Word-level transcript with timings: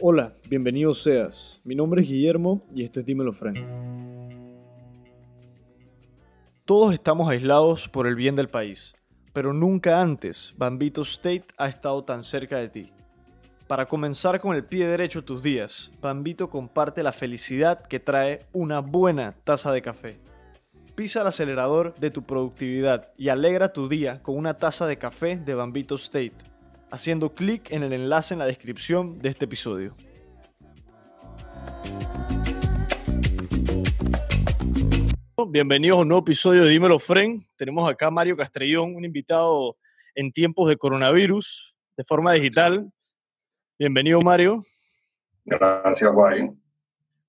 Hola, 0.00 0.34
bienvenido 0.48 0.94
seas. 0.94 1.60
Mi 1.64 1.74
nombre 1.74 2.00
es 2.00 2.08
Guillermo 2.08 2.62
y 2.74 2.82
esto 2.82 3.00
es 3.00 3.06
Dímelo 3.06 3.34
Frank. 3.34 3.58
Todos 6.64 6.94
estamos 6.94 7.28
aislados 7.28 7.88
por 7.88 8.06
el 8.06 8.14
bien 8.14 8.36
del 8.36 8.48
país, 8.48 8.95
pero 9.36 9.52
nunca 9.52 10.00
antes 10.00 10.54
Bambito 10.56 11.02
State 11.02 11.44
ha 11.58 11.68
estado 11.68 12.02
tan 12.04 12.24
cerca 12.24 12.56
de 12.56 12.70
ti. 12.70 12.92
Para 13.66 13.86
comenzar 13.86 14.40
con 14.40 14.56
el 14.56 14.64
pie 14.64 14.86
derecho 14.86 15.24
tus 15.24 15.42
días, 15.42 15.92
Bambito 16.00 16.48
comparte 16.48 17.02
la 17.02 17.12
felicidad 17.12 17.86
que 17.86 18.00
trae 18.00 18.46
una 18.54 18.80
buena 18.80 19.34
taza 19.44 19.72
de 19.72 19.82
café. 19.82 20.18
Pisa 20.94 21.20
el 21.20 21.26
acelerador 21.26 21.92
de 21.96 22.10
tu 22.10 22.22
productividad 22.22 23.12
y 23.18 23.28
alegra 23.28 23.74
tu 23.74 23.90
día 23.90 24.22
con 24.22 24.38
una 24.38 24.56
taza 24.56 24.86
de 24.86 24.96
café 24.96 25.36
de 25.36 25.54
Bambito 25.54 25.96
State, 25.96 26.32
haciendo 26.90 27.34
clic 27.34 27.70
en 27.72 27.82
el 27.82 27.92
enlace 27.92 28.32
en 28.32 28.38
la 28.38 28.46
descripción 28.46 29.18
de 29.18 29.28
este 29.28 29.44
episodio. 29.44 29.94
Bienvenidos 35.48 35.98
a 35.98 36.02
un 36.02 36.08
nuevo 36.08 36.22
episodio 36.22 36.64
de 36.64 36.70
Dímelo 36.70 36.98
Fren. 36.98 37.46
Tenemos 37.56 37.88
acá 37.88 38.08
a 38.08 38.10
Mario 38.10 38.36
Castrellón, 38.36 38.96
un 38.96 39.04
invitado 39.04 39.76
en 40.16 40.32
tiempos 40.32 40.68
de 40.68 40.76
coronavirus, 40.76 41.72
de 41.96 42.02
forma 42.04 42.32
digital. 42.32 42.90
Bienvenido, 43.78 44.20
Mario, 44.22 44.64
Gracias, 45.44 46.12
Guay. 46.12 46.50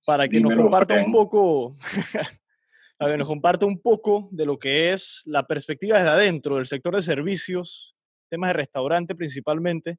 para 0.04 0.28
que 0.28 0.40
nos 0.40 0.56
comparta 0.56 1.00
un 1.00 1.12
poco, 1.12 1.76
a 2.98 3.06
que 3.06 3.16
nos 3.16 3.26
comparta 3.28 3.66
un 3.66 3.80
poco 3.80 4.28
de 4.32 4.46
lo 4.46 4.58
que 4.58 4.90
es 4.90 5.22
la 5.24 5.46
perspectiva 5.46 5.98
desde 5.98 6.10
adentro 6.10 6.56
del 6.56 6.66
sector 6.66 6.96
de 6.96 7.02
servicios, 7.02 7.94
temas 8.28 8.48
de 8.48 8.54
restaurante 8.54 9.14
principalmente, 9.14 9.98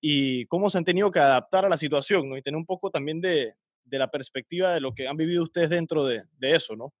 y 0.00 0.46
cómo 0.46 0.70
se 0.70 0.78
han 0.78 0.84
tenido 0.84 1.10
que 1.10 1.18
adaptar 1.18 1.66
a 1.66 1.68
la 1.68 1.76
situación, 1.76 2.30
¿no? 2.30 2.38
Y 2.38 2.42
tener 2.42 2.56
un 2.56 2.64
poco 2.64 2.90
también 2.90 3.20
de, 3.20 3.52
de 3.84 3.98
la 3.98 4.10
perspectiva 4.10 4.72
de 4.72 4.80
lo 4.80 4.94
que 4.94 5.06
han 5.06 5.18
vivido 5.18 5.42
ustedes 5.42 5.68
dentro 5.68 6.06
de, 6.06 6.22
de 6.38 6.54
eso, 6.54 6.74
¿no? 6.74 6.94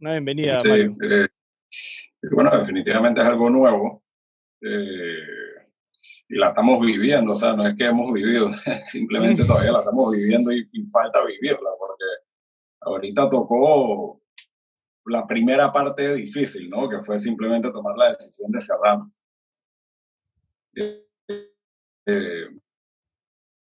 Una 0.00 0.12
bienvenida, 0.12 0.60
Sí, 0.62 0.68
Mario. 0.68 0.96
eh, 1.02 1.28
bueno, 2.32 2.50
definitivamente 2.58 3.20
es 3.20 3.26
algo 3.26 3.48
nuevo 3.50 4.04
eh, 4.60 5.18
y 6.28 6.36
la 6.36 6.48
estamos 6.48 6.84
viviendo, 6.84 7.32
o 7.32 7.36
sea, 7.36 7.54
no 7.54 7.66
es 7.66 7.76
que 7.76 7.84
hemos 7.86 8.12
vivido, 8.12 8.50
simplemente 8.84 9.44
todavía 9.46 9.72
la 9.72 9.78
estamos 9.80 10.12
viviendo 10.12 10.52
y, 10.52 10.68
y 10.72 10.86
falta 10.90 11.24
vivirla, 11.24 11.70
porque 11.78 12.04
ahorita 12.80 13.30
tocó 13.30 14.20
la 15.06 15.26
primera 15.26 15.72
parte 15.72 16.14
difícil, 16.14 16.68
¿no? 16.68 16.88
Que 16.88 17.00
fue 17.02 17.18
simplemente 17.18 17.70
tomar 17.70 17.96
la 17.96 18.10
decisión 18.12 18.50
de 18.50 18.60
cerrar. 18.60 18.98
Eh, 22.08 22.48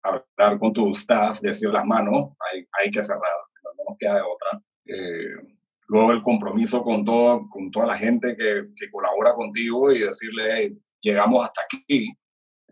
hablar 0.03 0.59
con 0.59 0.73
tu 0.73 0.91
staff, 0.91 1.41
decir 1.41 1.69
las 1.69 1.85
manos, 1.85 2.33
hay, 2.51 2.65
hay 2.79 2.89
que 2.91 3.03
cerrar, 3.03 3.23
no 3.63 3.83
nos 3.89 3.97
queda 3.97 4.15
de 4.15 4.21
otra. 4.21 4.61
Eh, 4.85 5.57
luego 5.91 6.13
el 6.13 6.23
compromiso 6.23 6.83
con, 6.83 7.03
todo, 7.03 7.49
con 7.49 7.69
toda 7.69 7.85
la 7.85 7.97
gente 7.97 8.37
que, 8.37 8.69
que 8.77 8.89
colabora 8.89 9.33
contigo 9.33 9.91
y 9.91 9.99
decirle, 9.99 10.43
"Hey, 10.55 10.77
llegamos 11.01 11.43
hasta 11.43 11.63
aquí. 11.63 12.09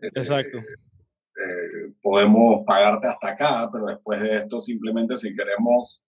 Eh, 0.00 0.10
Exacto. 0.14 0.56
eh, 0.56 1.92
podemos 2.00 2.64
pagarte 2.64 3.08
hasta 3.08 3.28
acá, 3.28 3.68
pero 3.70 3.86
después 3.86 4.22
de 4.22 4.36
esto 4.36 4.58
simplemente 4.58 5.18
si 5.18 5.36
queremos 5.36 6.02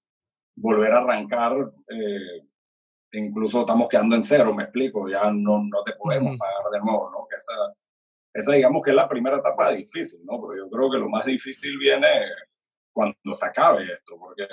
volver 0.56 0.90
a 0.94 1.00
arrancar, 1.00 1.52
eh, 1.90 2.46
incluso 3.12 3.60
estamos 3.60 3.88
quedando 3.90 4.16
en 4.16 4.24
cero, 4.24 4.54
me 4.54 4.62
explico, 4.62 5.06
ya 5.06 5.24
no, 5.30 5.62
no 5.64 5.82
te 5.84 5.92
podemos 5.92 6.30
Ujú. 6.30 6.38
pagar 6.38 6.64
de 6.72 6.80
nuevo, 6.80 7.10
¿no? 7.10 7.26
Que 7.28 7.36
esa, 7.36 7.74
esa 8.32 8.52
digamos 8.54 8.82
que 8.82 8.90
es 8.90 8.96
la 8.96 9.08
primera 9.08 9.36
etapa 9.36 9.72
difícil, 9.72 10.20
¿no? 10.24 10.40
Pero 10.40 10.64
yo 10.64 10.70
creo 10.70 10.90
que 10.90 10.98
lo 10.98 11.10
más 11.10 11.26
difícil 11.26 11.76
viene 11.78 12.08
cuando 12.94 13.34
se 13.34 13.44
acabe 13.44 13.84
esto, 13.84 14.16
porque 14.18 14.46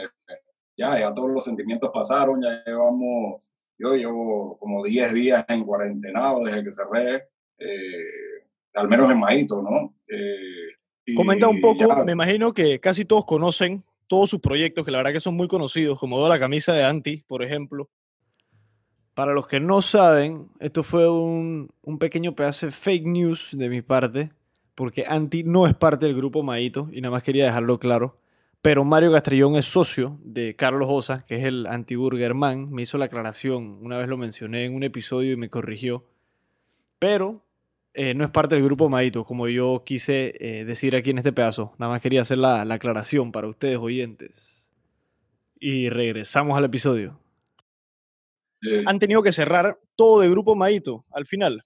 ya, 0.79 0.97
ya 1.00 1.13
todos 1.13 1.29
los 1.29 1.44
sentimientos 1.44 1.91
pasaron, 1.94 2.41
ya 2.41 2.63
llevamos, 2.66 3.51
yo 3.78 3.95
llevo 3.95 4.57
como 4.57 4.84
10 4.84 5.13
días 5.13 5.45
en 5.50 5.66
cuarentenado 5.66 6.44
desde 6.45 6.63
que 6.63 6.72
cerré, 6.72 7.23
eh, 7.59 8.47
al 8.75 8.88
menos 8.88 9.12
en 9.12 9.19
Maíto, 9.19 9.62
¿no? 9.62 9.94
Eh, 10.07 10.69
y 11.06 11.16
Comenta 11.16 11.47
un 11.50 11.59
poco, 11.59 11.88
ya- 11.89 12.03
me 12.06 12.13
imagino 12.13 12.53
que 12.53 12.79
casi 12.79 13.03
todos 13.03 13.25
conocen 13.25 13.84
todos 14.07 14.29
sus 14.29 14.39
proyectos, 14.39 14.85
que 14.85 14.91
la 14.91 15.00
verdad 15.00 15.12
que 15.13 15.19
son 15.19 15.35
muy 15.35 15.47
conocidos, 15.47 16.00
como 16.00 16.28
la 16.28 16.39
camisa 16.39 16.73
de 16.73 16.84
Anti, 16.84 17.23
por 17.28 17.44
ejemplo. 17.44 17.89
Para 19.13 19.34
los 19.34 19.47
que 19.47 19.59
no 19.59 19.81
saben, 19.81 20.47
esto 20.59 20.81
fue 20.81 21.09
un, 21.12 21.69
un 21.84 22.00
pequeño 22.00 22.34
pedazo 22.35 22.68
de 22.68 22.72
fake 22.72 23.06
news 23.06 23.50
de 23.57 23.69
mi 23.69 23.81
parte, 23.81 24.31
porque 24.75 25.03
Anti 25.07 25.44
no 25.44 25.68
es 25.68 25.75
parte 25.75 26.06
del 26.06 26.16
grupo 26.16 26.41
Maito, 26.41 26.88
y 26.91 27.01
nada 27.01 27.12
más 27.12 27.23
quería 27.23 27.45
dejarlo 27.45 27.79
claro. 27.79 28.16
Pero 28.62 28.84
Mario 28.84 29.12
Castrellón 29.12 29.56
es 29.56 29.66
socio 29.66 30.20
de 30.22 30.56
Carlos 30.56 30.88
Osa, 30.92 31.25
que 31.25 31.38
es 31.38 31.46
el 31.46 31.66
anti-Burger 31.66 32.34
Man. 32.34 32.70
Me 32.72 32.81
hizo 32.81 32.97
la 32.97 33.06
aclaración, 33.06 33.80
una 33.81 33.97
vez 33.97 34.08
lo 34.09 34.18
mencioné 34.18 34.66
en 34.66 34.75
un 34.75 34.84
episodio 34.84 35.31
y 35.31 35.38
me 35.38 35.50
corrigió. 35.50 36.06
Pero 37.00 37.46
eh, 37.94 38.14
no 38.14 38.25
es 38.25 38.31
parte 38.31 38.56
del 38.56 38.66
grupo 38.66 38.90
Maito, 38.90 39.24
como 39.24 39.48
yo 39.48 39.84
quise 39.86 40.34
eh, 40.40 40.66
decir 40.66 40.96
aquí 40.96 41.12
en 41.12 41.19
este 41.19 41.31
pedazo. 41.31 41.74
Nada 41.78 41.94
más 41.94 42.02
quería 42.02 42.22
hacer 42.22 42.38
la, 42.38 42.66
la 42.66 42.75
aclaración 42.75 43.31
para 43.31 43.48
ustedes 43.48 43.78
oyentes. 43.78 44.69
Y 45.58 45.90
regresamos 45.90 46.58
al 46.58 46.66
episodio. 46.66 47.18
eh, 48.62 48.84
Han 48.86 49.00
tenido 49.00 49.24
que 49.24 49.31
cerrar 49.31 49.80
todo 49.96 50.19
de 50.19 50.30
grupo 50.30 50.56
Maito 50.56 51.06
al 51.12 51.25
final. 51.25 51.64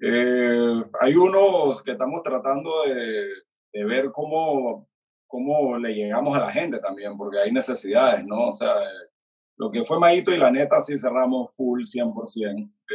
Eh, 0.00 0.82
hay 1.00 1.14
unos 1.16 1.82
que 1.82 1.90
estamos 1.90 2.22
tratando 2.22 2.84
de, 2.86 3.26
de 3.72 3.84
ver 3.84 4.10
cómo, 4.12 4.88
cómo 5.30 5.78
le 5.78 5.94
llegamos 5.94 6.36
a 6.36 6.40
la 6.40 6.50
gente 6.52 6.80
también, 6.80 7.16
porque 7.16 7.38
hay 7.38 7.52
necesidades, 7.52 8.26
¿no? 8.26 8.48
O 8.50 8.54
sea, 8.54 8.74
eh, 8.82 9.08
lo 9.56 9.70
que 9.70 9.84
fue 9.84 9.98
Maíto 10.00 10.34
y 10.34 10.38
la 10.38 10.50
neta 10.50 10.80
sí 10.80 10.98
cerramos 10.98 11.54
full 11.54 11.82
100%, 11.84 12.64
eh, 12.68 12.94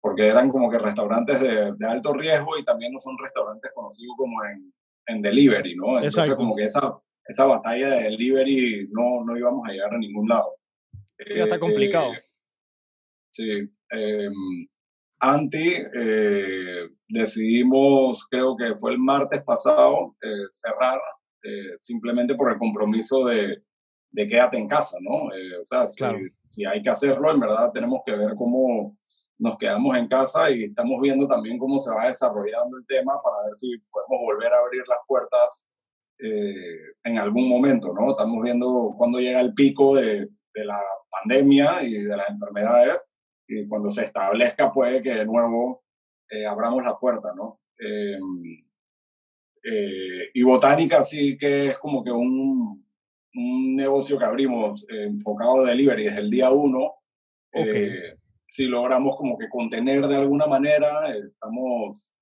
porque 0.00 0.26
eran 0.26 0.50
como 0.50 0.68
que 0.70 0.78
restaurantes 0.78 1.40
de, 1.40 1.72
de 1.76 1.86
alto 1.86 2.12
riesgo 2.14 2.58
y 2.58 2.64
también 2.64 2.92
no 2.92 2.98
son 2.98 3.16
restaurantes 3.16 3.70
conocidos 3.72 4.14
como 4.16 4.44
en, 4.44 4.72
en 5.06 5.22
delivery, 5.22 5.76
¿no? 5.76 5.90
Entonces 5.98 6.18
Exacto. 6.18 6.36
como 6.36 6.56
que 6.56 6.64
esa, 6.64 6.98
esa 7.26 7.44
batalla 7.46 7.90
de 7.90 8.02
delivery 8.04 8.88
no, 8.90 9.24
no 9.24 9.36
íbamos 9.36 9.68
a 9.68 9.72
llegar 9.72 9.94
a 9.94 9.98
ningún 9.98 10.28
lado. 10.28 10.56
Ya 11.34 11.44
está 11.44 11.56
Eh, 11.56 11.60
complicado. 11.60 12.12
Sí. 13.30 13.70
eh, 13.92 14.28
Anti, 15.20 15.74
eh, 15.94 16.88
decidimos, 17.08 18.26
creo 18.30 18.56
que 18.56 18.76
fue 18.78 18.92
el 18.92 18.98
martes 18.98 19.42
pasado, 19.42 20.14
eh, 20.22 20.46
cerrar 20.52 21.00
eh, 21.42 21.76
simplemente 21.80 22.34
por 22.34 22.52
el 22.52 22.58
compromiso 22.58 23.24
de, 23.24 23.62
de 24.10 24.26
quédate 24.26 24.58
en 24.58 24.68
casa, 24.68 24.98
¿no? 25.00 25.32
Eh, 25.34 25.58
o 25.60 25.64
sea, 25.64 25.86
si, 25.86 25.96
Claro. 25.96 26.18
si 26.50 26.64
hay 26.64 26.82
que 26.82 26.90
hacerlo, 26.90 27.30
en 27.30 27.40
verdad 27.40 27.72
tenemos 27.72 28.00
que 28.04 28.12
ver 28.12 28.34
cómo 28.36 28.96
nos 29.38 29.56
quedamos 29.56 29.96
en 29.96 30.08
casa 30.08 30.50
y 30.50 30.64
estamos 30.64 31.00
viendo 31.00 31.28
también 31.28 31.58
cómo 31.58 31.78
se 31.80 31.94
va 31.94 32.08
desarrollando 32.08 32.76
el 32.76 32.86
tema 32.86 33.12
para 33.22 33.46
ver 33.46 33.54
si 33.54 33.78
podemos 33.90 34.24
volver 34.24 34.52
a 34.52 34.58
abrir 34.58 34.82
las 34.88 34.98
puertas 35.06 35.64
en 36.20 37.16
algún 37.16 37.48
momento, 37.48 37.94
¿no? 37.94 38.10
Estamos 38.10 38.42
viendo 38.42 38.92
cuándo 38.98 39.20
llega 39.20 39.40
el 39.40 39.54
pico 39.54 39.94
de, 39.94 40.28
de 40.52 40.64
la 40.64 40.80
pandemia 41.10 41.84
y 41.84 41.92
de 41.92 42.16
las 42.16 42.28
enfermedades 42.28 43.06
y 43.46 43.66
cuando 43.68 43.92
se 43.92 44.02
establezca 44.02 44.72
puede 44.72 45.00
que 45.00 45.14
de 45.14 45.24
nuevo 45.24 45.84
eh, 46.30 46.46
abramos 46.46 46.82
la 46.82 46.98
puerta, 46.98 47.34
¿no? 47.34 47.60
Eh, 47.78 48.18
eh, 49.64 50.30
y 50.34 50.42
Botánica 50.42 51.02
sí 51.02 51.36
que 51.36 51.70
es 51.70 51.78
como 51.78 52.02
que 52.02 52.10
un, 52.10 52.86
un 53.34 53.76
negocio 53.76 54.18
que 54.18 54.24
abrimos 54.24 54.84
eh, 54.88 55.04
enfocado 55.04 55.62
de 55.62 55.70
delivery 55.70 56.04
desde 56.04 56.20
el 56.20 56.30
día 56.30 56.50
uno. 56.50 56.94
Eh, 57.52 58.14
si 58.50 58.66
logramos 58.66 59.16
como 59.16 59.36
que 59.36 59.48
contener 59.48 60.06
de 60.06 60.16
alguna 60.16 60.46
manera, 60.46 61.14
estamos 61.16 62.14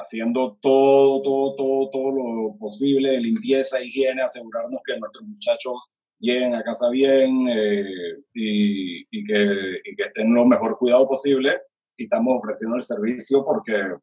haciendo 0.00 0.56
todo, 0.60 1.20
todo, 1.22 1.56
todo, 1.56 1.90
todo 1.90 2.10
lo 2.12 2.56
posible 2.58 3.10
de 3.10 3.20
limpieza, 3.20 3.82
higiene, 3.82 4.22
asegurarnos 4.22 4.80
que 4.86 4.98
nuestros 4.98 5.26
muchachos 5.26 5.90
lleguen 6.20 6.54
a 6.54 6.62
casa 6.62 6.88
bien 6.90 7.48
eh, 7.48 7.84
y, 8.32 9.00
y 9.10 9.24
que, 9.24 9.80
y 9.84 9.96
que 9.96 10.02
estén 10.02 10.32
lo 10.34 10.44
mejor 10.46 10.78
cuidado 10.78 11.08
posible. 11.08 11.60
Y 11.96 12.04
estamos 12.04 12.38
ofreciendo 12.38 12.76
el 12.76 12.82
servicio 12.82 13.44
porque, 13.44 13.94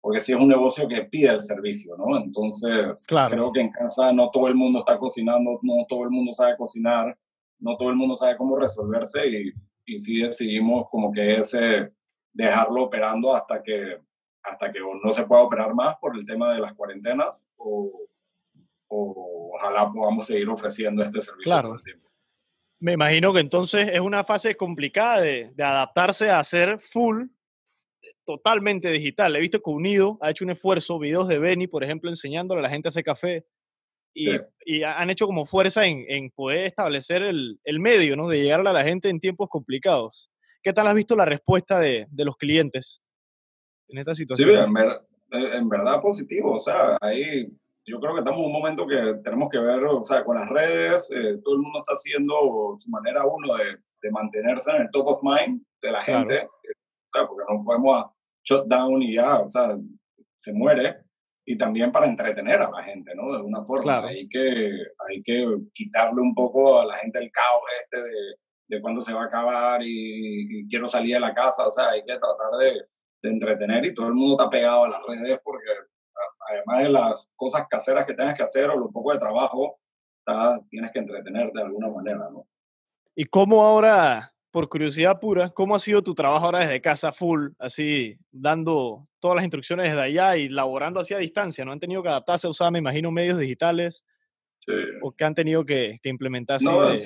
porque 0.00 0.20
sí 0.20 0.32
es 0.32 0.40
un 0.40 0.48
negocio 0.48 0.86
que 0.88 1.02
pide 1.04 1.30
el 1.30 1.40
servicio, 1.40 1.96
¿no? 1.96 2.16
Entonces, 2.18 3.04
Claro. 3.06 3.34
creo 3.34 3.52
que 3.52 3.60
en 3.60 3.70
casa 3.72 4.12
no 4.12 4.30
todo 4.30 4.48
el 4.48 4.54
mundo 4.54 4.80
está 4.80 4.98
cocinando, 4.98 5.58
no 5.62 5.84
todo 5.88 6.04
el 6.04 6.10
mundo 6.10 6.32
sabe 6.32 6.56
cocinar, 6.56 7.16
no 7.58 7.76
todo 7.76 7.90
el 7.90 7.96
mundo 7.96 8.16
sabe 8.16 8.36
cómo 8.36 8.56
resolverse 8.56 9.26
y, 9.28 9.52
y 9.86 9.98
sí 9.98 10.22
decidimos 10.22 10.86
como 10.90 11.10
que 11.12 11.34
ese, 11.34 11.92
dejarlo 12.32 12.84
operando 12.84 13.34
hasta 13.34 13.62
que, 13.62 13.98
hasta 14.42 14.70
que 14.72 14.78
no 15.02 15.12
se 15.12 15.26
pueda 15.26 15.42
operar 15.42 15.74
más 15.74 15.96
por 16.00 16.16
el 16.16 16.24
tema 16.24 16.52
de 16.54 16.60
las 16.60 16.72
cuarentenas 16.74 17.46
o, 17.56 18.06
o 18.88 19.52
ojalá 19.56 19.90
podamos 19.92 20.26
seguir 20.26 20.48
ofreciendo 20.48 21.02
este 21.02 21.20
servicio 21.20 21.50
Claro. 21.52 21.68
todo 21.70 21.78
el 21.78 21.82
tiempo. 21.84 22.06
Me 22.78 22.92
imagino 22.92 23.32
que 23.34 23.40
entonces 23.40 23.88
es 23.92 24.00
una 24.00 24.24
fase 24.24 24.56
complicada 24.56 25.20
de, 25.20 25.52
de 25.54 25.62
adaptarse 25.62 26.30
a 26.30 26.38
hacer 26.40 26.78
full, 26.80 27.26
totalmente 28.24 28.88
digital. 28.90 29.34
He 29.36 29.40
visto 29.40 29.60
que 29.60 29.70
Unido 29.70 30.18
ha 30.20 30.30
hecho 30.30 30.44
un 30.44 30.50
esfuerzo, 30.50 30.98
videos 30.98 31.28
de 31.28 31.38
Benny, 31.38 31.66
por 31.66 31.84
ejemplo, 31.84 32.10
enseñándole 32.10 32.60
a 32.60 32.62
la 32.62 32.70
gente 32.70 32.88
a 32.88 32.90
hacer 32.90 33.04
café. 33.04 33.46
Y, 34.12 34.26
Sí. 34.32 34.38
y 34.64 34.82
ha- 34.82 34.98
han 34.98 35.10
hecho 35.10 35.26
como 35.26 35.46
fuerza 35.46 35.86
en, 35.86 36.04
en 36.08 36.30
poder 36.30 36.66
establecer 36.66 37.22
el, 37.22 37.60
el 37.64 37.78
medio, 37.80 38.16
¿no? 38.16 38.28
De 38.28 38.42
llegarle 38.42 38.70
a 38.70 38.74
la 38.74 38.84
gente 38.84 39.08
en 39.08 39.20
tiempos 39.20 39.48
complicados. 39.48 40.30
¿Qué 40.62 40.72
tal 40.72 40.86
has 40.88 40.94
visto 40.94 41.14
la 41.16 41.24
respuesta 41.24 41.78
de, 41.78 42.06
de 42.10 42.24
los 42.24 42.36
clientes 42.36 43.00
en 43.88 43.98
esta 43.98 44.14
Sí, 44.14 44.22
situación? 44.24 44.50
en, 44.50 44.72
ver- 44.72 45.00
en 45.30 45.68
verdad 45.68 46.00
positivo. 46.02 46.56
O 46.56 46.60
sea, 46.60 46.98
ahí 47.00 47.46
yo 47.86 48.00
creo 48.00 48.14
que 48.14 48.20
estamos 48.20 48.40
en 48.40 48.46
un 48.46 48.52
momento 48.52 48.86
que 48.86 48.96
tenemos 49.22 49.48
que 49.50 49.58
ver, 49.58 49.84
o 49.84 50.02
sea, 50.04 50.24
con 50.24 50.36
las 50.36 50.48
redes, 50.48 51.08
eh, 51.10 51.38
todo 51.44 51.54
el 51.56 51.62
mundo 51.62 51.78
está 51.80 51.92
haciendo 51.94 52.76
su 52.78 52.90
manera 52.90 53.24
uno 53.24 53.56
de, 53.56 53.76
de 54.02 54.10
mantenerse 54.10 54.70
en 54.72 54.82
el 54.82 54.90
top 54.90 55.06
of 55.06 55.20
mind 55.22 55.62
de 55.82 55.92
la 55.92 56.02
gente. 56.02 56.34
eh, 56.36 56.48
sea, 57.12 57.26
porque 57.26 57.44
no 57.52 57.64
podemos 57.64 58.06
shut 58.44 58.66
down 58.66 59.02
y 59.02 59.14
ya, 59.14 59.40
o 59.40 59.48
sea, 59.48 59.76
se 60.40 60.52
muere. 60.52 60.98
Y 61.46 61.56
también 61.56 61.90
para 61.90 62.06
entretener 62.06 62.62
a 62.62 62.70
la 62.70 62.82
gente, 62.84 63.14
¿no? 63.14 63.32
De 63.32 63.38
alguna 63.38 63.64
forma. 63.64 63.82
Claro. 63.82 64.08
Hay, 64.08 64.28
que, 64.28 64.72
hay 65.08 65.22
que 65.22 65.46
quitarle 65.72 66.20
un 66.20 66.34
poco 66.34 66.80
a 66.80 66.86
la 66.86 66.96
gente 66.98 67.18
el 67.18 67.32
caos 67.32 67.62
este 67.82 68.02
de, 68.02 68.36
de 68.68 68.80
cuándo 68.80 69.00
se 69.00 69.12
va 69.12 69.22
a 69.22 69.26
acabar 69.26 69.82
y, 69.82 70.60
y 70.60 70.68
quiero 70.68 70.86
salir 70.86 71.14
de 71.14 71.20
la 71.20 71.34
casa. 71.34 71.66
O 71.66 71.70
sea, 71.70 71.90
hay 71.90 72.04
que 72.04 72.18
tratar 72.18 72.52
de, 72.60 72.84
de 73.22 73.30
entretener 73.30 73.84
y 73.84 73.94
todo 73.94 74.08
el 74.08 74.14
mundo 74.14 74.36
está 74.36 74.50
pegado 74.50 74.84
a 74.84 74.88
las 74.90 75.02
redes 75.06 75.40
porque 75.44 75.66
además 76.50 76.82
de 76.82 76.88
las 76.88 77.30
cosas 77.36 77.66
caseras 77.68 78.06
que 78.06 78.14
tengas 78.14 78.36
que 78.36 78.42
hacer 78.42 78.70
o 78.70 78.76
lo 78.76 78.90
poco 78.90 79.12
de 79.12 79.18
trabajo, 79.18 79.78
tienes 80.70 80.92
que 80.92 81.00
entretenerte 81.00 81.58
de 81.58 81.64
alguna 81.64 81.90
manera, 81.90 82.28
¿no? 82.30 82.46
¿Y 83.14 83.24
cómo 83.24 83.62
ahora, 83.62 84.32
por 84.50 84.68
curiosidad 84.68 85.20
pura, 85.20 85.50
cómo 85.50 85.74
ha 85.74 85.78
sido 85.78 86.02
tu 86.02 86.14
trabajo 86.14 86.46
ahora 86.46 86.60
desde 86.60 86.80
casa 86.80 87.12
full, 87.12 87.50
así 87.58 88.16
dando 88.32 89.06
todas 89.20 89.36
las 89.36 89.44
instrucciones 89.44 89.86
desde 89.86 90.00
allá 90.02 90.36
y 90.36 90.48
laborando 90.48 90.98
así 91.00 91.14
a 91.14 91.18
distancia? 91.18 91.64
¿No 91.64 91.72
han 91.72 91.78
tenido 91.80 92.02
que 92.02 92.08
adaptarse 92.08 92.46
a 92.46 92.50
usar, 92.50 92.72
me 92.72 92.78
imagino, 92.80 93.10
medios 93.10 93.38
digitales 93.38 94.04
Sí. 94.66 94.72
o 95.02 95.12
que 95.12 95.24
han 95.24 95.34
tenido 95.34 95.64
que, 95.64 95.98
que 96.02 96.08
implementar 96.10 96.56
así? 96.56 96.66
No, 96.66 96.82
de- 96.88 97.00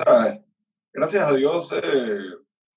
gracias 0.93 1.29
a 1.29 1.35
Dios 1.35 1.73
eh, 1.73 2.19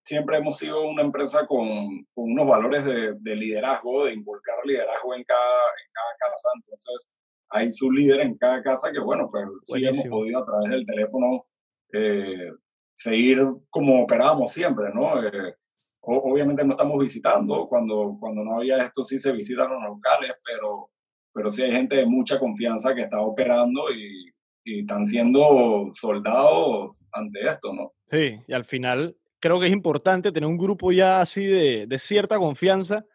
siempre 0.04 0.38
hemos 0.38 0.58
sido 0.58 0.84
una 0.88 1.02
empresa 1.02 1.48
con, 1.48 1.68
con 2.14 2.32
unos 2.32 2.48
valores 2.48 2.86
de, 2.86 3.14
de 3.20 3.36
liderazgo, 3.36 4.06
de 4.06 4.14
involucrar 4.14 4.58
liderazgo 4.66 5.16
en 5.16 5.24
cada, 5.24 5.42
en 5.42 5.92
cada 5.94 6.32
casa. 6.32 6.50
Entonces, 6.56 7.10
hay 7.50 7.72
su 7.72 7.92
líder 7.92 8.22
en 8.22 8.38
cada 8.38 8.62
casa 8.62 8.92
que, 8.92 9.00
bueno, 9.00 9.30
pues 9.32 9.46
sí 9.66 9.84
hemos 9.84 9.98
Buenísimo. 9.98 10.18
podido 10.18 10.40
a 10.40 10.46
través 10.46 10.70
del 10.72 10.86
teléfono 10.86 11.46
eh, 11.94 12.52
seguir 12.98 13.46
como 13.70 14.04
operábamos 14.04 14.52
siempre, 14.52 14.88
¿no? 14.94 15.24
Eh, 15.24 15.56
obviamente 16.02 16.66
no 16.66 16.72
estamos 16.72 17.00
visitando, 17.00 17.68
cuando, 17.68 18.18
cuando 18.20 18.44
no 18.44 18.58
había 18.58 18.84
esto 18.84 19.04
sí 19.04 19.20
se 19.20 19.32
visitan 19.32 19.72
los 19.72 19.84
locales, 19.84 20.32
pero, 20.44 20.90
pero 21.32 21.52
sí 21.52 21.62
hay 21.62 21.72
gente 21.72 21.98
de 21.98 22.06
mucha 22.06 22.40
confianza 22.40 22.96
que 22.96 23.02
está 23.02 23.22
operando 23.22 23.92
y, 23.92 24.34
y 24.64 24.80
están 24.80 25.06
siendo 25.06 25.90
soldados 25.94 27.04
ante 27.12 27.48
esto, 27.48 27.74
¿no? 27.74 27.94
Sí, 28.10 28.40
y 28.48 28.54
al 28.54 28.66
final 28.66 29.16
creo 29.40 29.60
que 29.60 29.68
es 29.68 29.74
importante 29.74 30.32
tener 30.32 30.50
un 30.50 30.58
grupo 30.58 30.92
ya 30.92 31.22
así 31.22 31.46
de, 31.46 31.86
de 31.86 31.98
cierta 32.00 32.38
confianza 32.38 33.06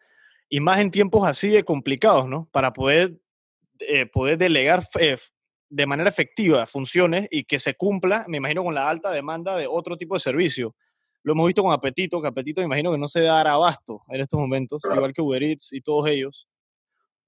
y 0.47 0.61
más 0.61 0.79
en 0.79 0.91
tiempos 0.91 1.27
así 1.27 1.49
de 1.49 1.63
complicados, 1.63 2.29
¿no? 2.29 2.47
Para 2.51 2.71
poder, 2.71 3.19
eh, 3.79 4.05
poder 4.05 4.37
delegar 4.37 4.83
eh, 4.99 5.17
de 5.75 5.87
manera 5.87 6.07
efectiva 6.07 6.67
funciones 6.67 7.27
y 7.31 7.45
que 7.45 7.57
se 7.57 7.73
cumpla, 7.73 8.25
me 8.27 8.37
imagino, 8.37 8.63
con 8.63 8.75
la 8.75 8.87
alta 8.87 9.09
demanda 9.11 9.57
de 9.57 9.65
otro 9.65 9.97
tipo 9.97 10.13
de 10.13 10.19
servicio. 10.19 10.75
Lo 11.23 11.33
hemos 11.33 11.47
visto 11.47 11.63
con 11.63 11.73
Apetito, 11.73 12.21
que 12.21 12.27
Apetito 12.27 12.61
me 12.61 12.65
imagino 12.65 12.91
que 12.91 12.97
no 12.99 13.07
se 13.07 13.21
dará 13.21 13.53
abasto 13.53 14.01
en 14.09 14.21
estos 14.21 14.39
momentos, 14.39 14.81
Claro. 14.83 14.97
igual 14.97 15.13
que 15.13 15.21
Uber 15.23 15.41
Eats 15.41 15.69
y 15.73 15.81
todos 15.81 16.07
ellos. 16.07 16.47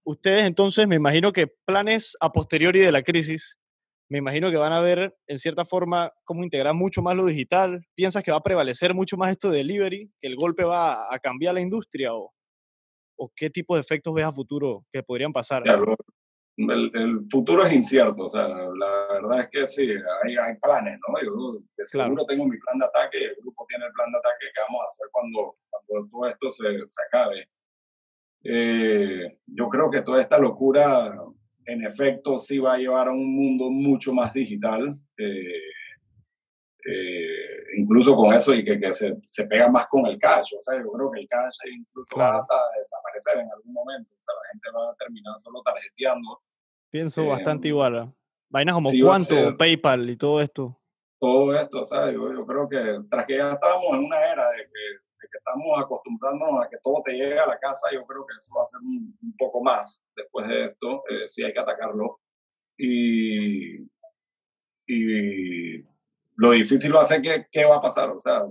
Ustedes 0.03 0.45
entonces, 0.45 0.88
me 0.88 0.95
imagino 0.95 1.33
que 1.33 1.47
planes 1.65 2.15
a 2.19 2.31
posteriori 2.31 2.81
de 2.81 2.92
la 2.92 3.01
crisis, 3.01 3.56
me 4.09 4.19
imagino 4.19 4.51
que 4.51 4.57
van 4.57 4.74
a 4.74 4.80
ver 4.80 5.15
en 5.25 5.39
cierta 5.39 5.65
forma 5.65 6.12
cómo 6.24 6.44
integrar 6.44 6.75
mucho 6.75 7.01
más 7.01 7.15
lo 7.15 7.25
digital. 7.25 7.83
¿Piensas 7.95 8.21
que 8.21 8.30
va 8.30 8.38
a 8.38 8.44
prevalecer 8.44 8.94
mucho 8.94 9.18
más 9.18 9.31
esto 9.31 9.50
de 9.50 9.57
delivery? 9.59 10.12
¿Que 10.21 10.27
el 10.27 10.36
golpe 10.36 10.63
va 10.63 11.12
a 11.12 11.18
cambiar 11.18 11.56
la 11.56 11.62
industria? 11.62 12.13
¿O, 12.13 12.31
o 13.18 13.31
qué 13.36 13.50
tipo 13.50 13.74
de 13.74 13.81
efectos 13.81 14.13
ves 14.13 14.25
a 14.25 14.31
futuro 14.31 14.86
que 14.94 15.01
podrían 15.01 15.33
pasar? 15.33 15.63
Ya, 15.65 15.77
lo- 15.77 15.95
el, 16.57 16.92
el 16.94 17.19
futuro 17.30 17.66
es 17.66 17.74
incierto, 17.74 18.24
o 18.25 18.30
sea, 18.30 18.48
la 18.48 19.07
verdad 19.13 19.42
es 19.42 19.50
que 19.50 19.68
sí, 19.68 19.90
hay, 20.24 20.36
hay 20.38 20.56
planes, 20.62 21.00
¿no? 21.07 21.22
Yo 21.24 21.60
de 21.75 21.86
seguro 21.86 22.13
Claro. 22.16 22.25
tengo 22.28 22.46
mi 22.48 22.57
plan 22.57 22.80
de 22.80 22.86
ataque 22.86 23.18
el 23.25 23.36
grupo 23.42 23.66
tiene 23.68 23.86
el 23.86 23.92
plan 23.94 24.12
de 24.12 24.18
ataque 24.19 24.46
que 24.54 24.62
vamos 24.68 24.81
a 24.84 24.86
hacer 24.88 25.07
cuando, 25.12 25.57
cuando 25.69 26.10
todo 26.10 26.30
esto 26.30 26.50
se, 26.52 26.88
se 26.88 27.02
acabe. 27.07 27.50
Eh, 28.44 29.38
yo 29.48 29.68
creo 29.69 29.90
que 29.90 30.02
toda 30.04 30.22
esta 30.22 30.38
locura, 30.38 31.13
en 31.66 31.84
efecto, 31.84 32.38
sí 32.38 32.60
va 32.60 32.75
a 32.75 32.78
llevar 32.78 33.07
a 33.07 33.12
un 33.12 33.36
mundo 33.36 33.72
mucho 33.72 34.13
más 34.13 34.34
digital. 34.34 34.98
eh, 35.18 35.62
eh, 36.88 37.55
incluso 37.77 38.16
con 38.16 38.33
eso 38.33 38.54
y 38.54 38.63
que, 38.63 38.80
que 38.80 38.94
se, 38.94 39.16
se 39.25 39.45
pega 39.48 39.69
más 39.69 39.88
con 39.88 40.06
el 40.06 40.18
cash. 40.19 40.54
O 40.57 40.62
sea, 40.62 40.77
yo 40.81 40.92
creo 40.92 41.12
que 41.12 41.22
el 41.22 41.27
cash 41.27 41.56
incluso 41.77 42.16
va 42.18 42.24
Claro. 42.30 42.42
hasta 42.42 42.56
a 42.56 42.80
desaparecer 42.80 43.39
en 43.39 43.51
algún 43.51 43.74
momento. 43.74 44.10
O 44.16 44.22
sea, 44.22 44.33
la 44.33 44.50
gente 44.51 44.68
va 44.75 44.89
a 44.92 44.95
terminar 44.95 45.39
solo 45.39 45.62
tarjeteando. 45.63 46.42
Pienso 46.92 47.22
eh, 47.24 47.30
bastante 47.30 47.68
igual. 47.68 48.13
Vainas 48.50 48.75
como 48.75 48.89
sí 48.89 49.01
va 49.01 49.10
Cuánto, 49.12 49.33
ser- 49.36 49.57
PayPal 49.57 50.10
y 50.10 50.18
todo 50.18 50.39
esto. 50.42 50.80
todo 51.19 51.54
esto, 51.56 51.81
o 51.83 51.86
sea, 51.86 52.12
yo, 52.12 52.31
yo 52.31 52.45
creo 52.45 52.69
que 52.69 53.00
tras 53.10 53.25
que 53.25 53.38
ya 53.38 53.51
estábamos 53.51 53.88
en 53.98 54.06
una 54.06 54.18
era 54.31 54.50
de 54.51 54.57
que, 54.57 54.83
de 55.21 55.28
que 55.31 55.38
estamos 55.38 55.66
acostumbrándonos 55.83 56.63
a 56.66 56.69
que 56.69 56.78
todo 56.83 57.01
te 57.04 57.13
llegue 57.13 57.39
a 57.39 57.48
la 57.48 57.57
casa, 57.57 57.88
yo 57.92 58.06
creo 58.06 58.25
que 58.25 58.33
eso 58.38 58.54
va 58.56 58.63
a 58.63 58.68
ser 58.68 58.80
un, 58.81 59.18
un 59.21 59.36
poco 59.38 59.62
más 59.63 60.01
después 60.16 60.48
de 60.48 60.66
esto, 60.66 61.04
eh, 61.10 61.28
sí 61.28 61.44
hay 61.44 61.51
que 61.54 61.60
atacarlo. 61.60 62.19
Y, 62.78 63.80
y 64.88 65.81
lo 66.36 66.52
difícil 66.52 66.96
a 66.96 67.06
ser 67.06 67.22
que, 67.22 67.48
qué 67.52 67.66
va 67.66 67.78
a 67.78 67.82
pasar, 67.82 68.10
o 68.10 68.20
sea, 68.20 68.42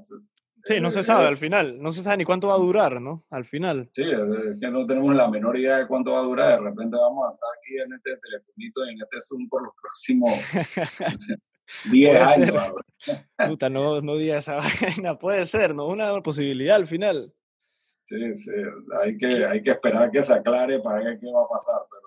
Sí, 0.67 0.81
no 0.81 0.91
se 0.91 1.01
eh, 1.01 1.03
sabe 1.03 1.29
al 1.29 1.37
final. 1.37 1.79
No 1.81 1.93
se 1.93 2.03
sabe 2.03 2.19
ni 2.19 2.25
cuánto 2.25 2.49
va 2.49 2.55
a 2.55 2.59
durar, 2.59 3.01
¿no? 3.01 3.27
Al 3.31 3.45
final. 3.45 3.91
Sí, 3.93 4.03
es 4.03 4.57
que 4.59 4.71
no 4.71 4.87
tenemos 4.87 5.15
la 5.15 5.29
menor 5.29 5.58
idea 5.58 5.79
de 5.79 5.87
cuánto 5.87 6.13
va 6.13 6.20
a 6.20 6.23
durar. 6.23 6.58
De 6.58 6.70
repente 6.70 6.97
vamos 6.97 7.29
a 7.29 7.35
estar 7.35 7.49
aquí 7.58 7.77
en 7.77 7.93
este 7.93 8.17
telefonito 8.17 8.87
y 8.87 8.91
en 8.91 8.99
este 9.03 9.20
Zoom 9.20 9.49
por 9.49 9.63
los 9.63 9.75
próximos 9.81 10.31
10 11.93 12.11
Puede 12.11 12.19
años. 12.19 12.73
Puta, 13.49 13.69
no, 13.69 14.01
no 14.01 14.17
diga 14.17 14.39
esa 14.39 14.56
vaina. 14.82 15.19
Puede 15.19 15.44
ser, 15.44 15.75
¿no? 15.75 15.87
Una 15.87 16.19
posibilidad 16.23 16.77
al 16.77 16.87
final. 16.87 17.35
Sí, 18.05 18.35
sí, 18.37 18.53
hay 19.03 19.17
que, 19.17 19.47
hay 19.47 19.63
que 19.63 19.70
esperar 19.70 20.11
que 20.11 20.23
se 20.23 20.35
aclare 20.35 20.81
para 20.81 21.03
ver 21.03 21.19
qué 21.19 21.27
va 21.32 21.43
a 21.43 21.49
pasar, 21.49 21.81
pero 21.91 22.06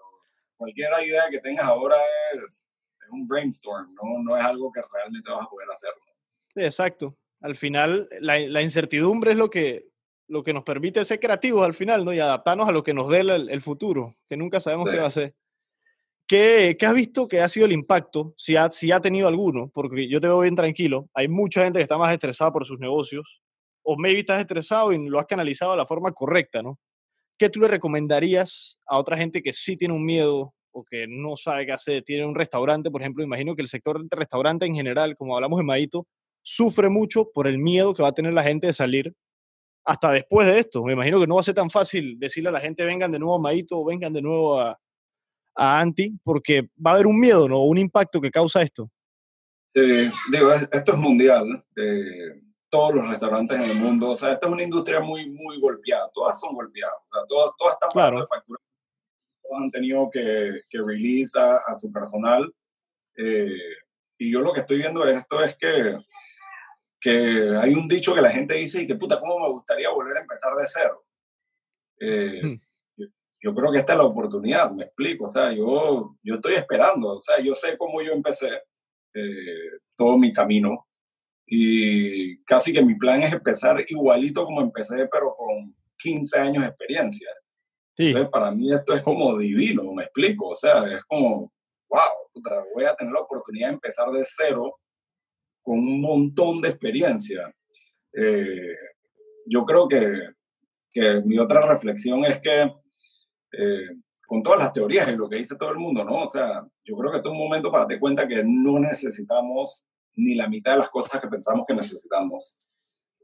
cualquier 0.55 0.91
idea 1.03 1.23
que 1.31 1.39
tengas 1.39 1.65
ahora 1.65 1.95
es, 2.33 2.66
es 3.07 3.11
un 3.13 3.27
brainstorm, 3.27 3.93
¿no? 3.95 4.23
no 4.23 4.37
es 4.37 4.43
algo 4.43 4.71
que 4.71 4.81
realmente 4.93 5.31
vas 5.31 5.45
a 5.45 5.49
poder 5.49 5.69
hacer. 5.71 5.91
¿no? 5.97 6.13
Sí, 6.53 6.61
exacto. 6.63 7.17
Al 7.41 7.55
final, 7.55 8.07
la, 8.19 8.39
la 8.39 8.61
incertidumbre 8.61 9.31
es 9.31 9.37
lo 9.37 9.49
que, 9.49 9.87
lo 10.27 10.43
que 10.43 10.53
nos 10.53 10.63
permite 10.63 11.03
ser 11.05 11.19
creativos 11.19 11.65
al 11.65 11.73
final, 11.73 12.03
¿no? 12.03 12.13
Y 12.13 12.19
adaptarnos 12.19 12.67
a 12.67 12.71
lo 12.71 12.83
que 12.83 12.93
nos 12.93 13.07
dé 13.09 13.19
el, 13.19 13.49
el 13.49 13.61
futuro, 13.61 14.15
que 14.27 14.37
nunca 14.37 14.59
sabemos 14.59 14.87
Sí. 14.87 14.95
qué 14.95 14.99
va 15.01 15.07
a 15.07 15.11
ser. 15.11 15.35
¿Qué, 16.27 16.75
qué 16.77 16.85
has 16.85 16.93
visto 16.93 17.27
que 17.27 17.39
ha 17.41 17.47
sido 17.47 17.65
el 17.67 17.71
impacto, 17.71 18.33
si 18.35 18.57
ha, 18.57 18.69
si 18.69 18.91
ha 18.91 18.99
tenido 18.99 19.27
alguno? 19.29 19.69
Porque 19.73 20.09
yo 20.09 20.19
te 20.19 20.27
veo 20.27 20.41
bien 20.41 20.55
tranquilo. 20.55 21.07
Hay 21.13 21.27
mucha 21.29 21.63
gente 21.63 21.79
que 21.79 21.83
está 21.83 21.97
más 21.97 22.11
estresada 22.11 22.51
por 22.51 22.65
sus 22.65 22.79
negocios, 22.79 23.41
o 23.83 23.95
maybe 23.97 24.19
estás 24.19 24.41
estresado 24.41 24.91
y 24.91 25.07
lo 25.07 25.19
has 25.19 25.25
canalizado 25.25 25.71
de 25.71 25.77
la 25.77 25.85
forma 25.85 26.11
correcta, 26.11 26.61
¿no? 26.61 26.77
¿Qué 27.39 27.49
tú 27.49 27.61
le 27.61 27.69
recomendarías 27.69 28.77
a 28.85 28.97
otra 28.99 29.15
gente 29.15 29.41
que 29.41 29.53
sí 29.53 29.77
tiene 29.77 29.93
un 29.93 30.03
miedo 30.03 30.53
o 30.79 30.83
que 30.83 31.07
no 31.07 31.35
sabe 31.37 31.65
qué 31.65 31.71
hacer? 31.73 32.03
Tiene 32.03 32.25
un 32.25 32.35
restaurante, 32.35 32.91
por 32.91 33.01
ejemplo, 33.01 33.23
imagino 33.23 33.55
que 33.55 33.61
el 33.63 33.67
sector 33.67 33.99
restaurante 34.11 34.65
en 34.65 34.75
general, 34.75 35.15
como 35.17 35.35
hablamos 35.35 35.57
de 35.57 35.63
Maito, 35.65 36.05
sufre 36.43 36.89
mucho 36.89 37.29
por 37.33 37.47
el 37.47 37.57
miedo 37.57 37.93
que 37.93 38.03
va 38.03 38.09
a 38.09 38.13
tener 38.13 38.33
la 38.33 38.43
gente 38.43 38.67
de 38.67 38.73
salir 38.73 39.13
hasta 39.85 40.11
después 40.11 40.45
de 40.47 40.59
esto. 40.59 40.83
Me 40.83 40.93
imagino 40.93 41.19
que 41.19 41.27
no 41.27 41.35
va 41.35 41.39
a 41.41 41.43
ser 41.43 41.55
tan 41.55 41.69
fácil 41.69 42.19
decirle 42.19 42.49
a 42.49 42.51
la 42.53 42.59
gente 42.59 42.83
vengan 42.85 43.11
de 43.11 43.19
nuevo 43.19 43.35
a 43.35 43.39
Maito 43.39 43.79
o 43.79 43.85
vengan 43.85 44.13
de 44.13 44.21
nuevo 44.21 44.59
a, 44.59 44.77
a 45.55 45.79
Anti, 45.79 46.13
porque 46.23 46.69
va 46.85 46.91
a 46.91 46.93
haber 46.95 47.07
un 47.07 47.19
miedo, 47.19 47.47
¿no? 47.49 47.63
Un 47.63 47.77
impacto 47.79 48.21
que 48.21 48.29
causa 48.29 48.61
esto. 48.61 48.89
Eh, 49.73 50.11
digo, 50.31 50.51
es- 50.53 50.69
esto 50.71 50.91
es 50.93 50.97
mundial, 50.99 51.63
eh, 51.75 52.41
todos 52.69 52.93
los 52.95 53.07
restaurantes 53.09 53.57
en 53.59 53.69
el 53.71 53.77
mundo, 53.79 54.09
o 54.11 54.17
sea, 54.17 54.33
esta 54.33 54.47
es 54.47 54.53
una 54.53 54.63
industria 54.63 54.99
muy, 54.99 55.29
muy 55.29 55.59
golpeada, 55.59 56.09
todas 56.13 56.39
son 56.39 56.53
golpeadas, 56.53 56.95
o 57.09 57.15
sea, 57.15 57.25
todas, 57.27 57.51
todas 57.57 57.73
están 57.75 57.89
Claro. 57.91 58.19
de 58.21 58.27
factura, 58.27 58.59
han 59.55 59.71
tenido 59.71 60.09
que, 60.09 60.61
que 60.69 60.79
release 60.79 61.39
a, 61.39 61.57
a 61.57 61.75
su 61.75 61.91
personal, 61.91 62.51
eh, 63.17 63.49
y 64.17 64.31
yo 64.31 64.41
lo 64.41 64.53
que 64.53 64.61
estoy 64.61 64.77
viendo 64.77 65.05
de 65.05 65.13
esto 65.13 65.43
es 65.43 65.55
que, 65.57 65.97
que 66.99 67.57
hay 67.61 67.73
un 67.73 67.87
dicho 67.87 68.13
que 68.13 68.21
la 68.21 68.31
gente 68.31 68.55
dice 68.55 68.81
y 68.81 68.87
que 68.87 68.95
puta, 68.95 69.19
¿cómo 69.19 69.39
me 69.39 69.49
gustaría 69.49 69.89
volver 69.89 70.17
a 70.17 70.21
empezar 70.21 70.53
de 70.53 70.65
cero? 70.65 71.05
Eh, 71.99 72.41
Hmm. 72.43 72.59
yo, 72.95 73.07
yo 73.41 73.55
creo 73.55 73.71
que 73.71 73.79
esta 73.79 73.93
es 73.93 73.97
la 73.99 74.05
oportunidad, 74.05 74.71
me 74.71 74.85
explico. 74.85 75.25
O 75.25 75.29
sea, 75.29 75.51
yo, 75.51 76.15
yo 76.23 76.35
estoy 76.35 76.55
esperando. 76.55 77.17
O 77.17 77.21
sea, 77.21 77.39
yo 77.39 77.55
sé 77.55 77.77
cómo 77.77 78.01
yo 78.01 78.13
empecé 78.13 78.49
eh, 79.13 79.79
todo 79.95 80.17
mi 80.17 80.33
camino 80.33 80.87
y 81.45 82.43
casi 82.43 82.73
que 82.73 82.83
mi 82.83 82.95
plan 82.95 83.23
es 83.23 83.33
empezar 83.33 83.83
igualito 83.87 84.45
como 84.45 84.61
empecé, 84.61 85.07
pero 85.07 85.35
con 85.35 85.75
15 85.97 86.39
años 86.39 86.63
de 86.63 86.69
experiencia. 86.69 87.29
Entonces, 87.97 88.29
para 88.29 88.51
mí 88.51 88.71
esto 88.71 88.93
es 88.93 89.01
como 89.01 89.37
divino, 89.37 89.91
me 89.93 90.03
explico. 90.03 90.49
O 90.49 90.55
sea, 90.55 90.85
es 90.85 91.03
como, 91.05 91.51
wow, 91.89 92.61
voy 92.73 92.85
a 92.85 92.95
tener 92.95 93.13
la 93.13 93.21
oportunidad 93.21 93.69
de 93.69 93.73
empezar 93.73 94.09
de 94.11 94.23
cero 94.23 94.75
con 95.61 95.79
un 95.79 96.01
montón 96.01 96.61
de 96.61 96.69
experiencia. 96.69 97.53
Eh, 98.13 98.75
yo 99.45 99.65
creo 99.65 99.87
que, 99.87 100.29
que 100.91 101.21
mi 101.25 101.39
otra 101.39 101.61
reflexión 101.65 102.23
es 102.25 102.39
que 102.39 102.71
eh, 103.51 103.89
con 104.27 104.43
todas 104.43 104.59
las 104.59 104.73
teorías 104.73 105.07
y 105.09 105.15
lo 105.15 105.29
que 105.29 105.37
dice 105.37 105.55
todo 105.55 105.71
el 105.71 105.77
mundo, 105.77 106.03
¿no? 106.03 106.25
O 106.25 106.29
sea, 106.29 106.65
yo 106.83 106.95
creo 106.97 107.11
que 107.11 107.17
esto 107.17 107.29
es 107.29 107.33
un 107.33 107.43
momento 107.43 107.71
para 107.71 107.83
darte 107.83 107.99
cuenta 107.99 108.27
que 108.27 108.43
no 108.45 108.77
necesitamos 108.79 109.85
ni 110.15 110.35
la 110.35 110.49
mitad 110.49 110.73
de 110.73 110.79
las 110.79 110.89
cosas 110.89 111.21
que 111.21 111.27
pensamos 111.27 111.65
que 111.67 111.73
necesitamos. 111.73 112.57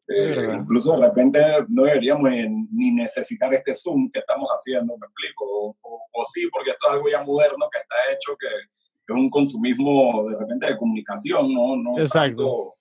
Eh, 0.08 0.50
incluso 0.60 0.98
de 0.98 1.08
repente 1.08 1.40
no 1.70 1.84
deberíamos 1.84 2.30
ni- 2.30 2.92
necesitar 2.92 3.54
este 3.54 3.74
Zoom 3.74 4.10
que 4.12 4.20
estamos 4.20 4.50
haciendo, 4.50 4.98
me 4.98 5.08
explico, 5.08 5.46
o, 5.46 5.78
o- 5.82 6.08
o 6.12 6.26
sí, 6.34 6.48
porque 6.52 6.72
esto 6.72 6.88
es 6.88 6.94
algo 6.94 7.08
ya 7.10 7.22
moderno 7.24 7.70
que 7.72 7.80
está 7.80 7.96
hecho, 8.12 8.36
que 8.38 8.48
es 8.48 9.16
un 9.20 9.30
consumismo 9.30 10.28
de 10.30 10.38
repente 10.40 10.68
de 10.68 10.78
comunicación, 10.78 11.54
no, 11.54 11.78
no, 11.78 12.00
Exacto. 12.00 12.36
tanto, 12.38 12.76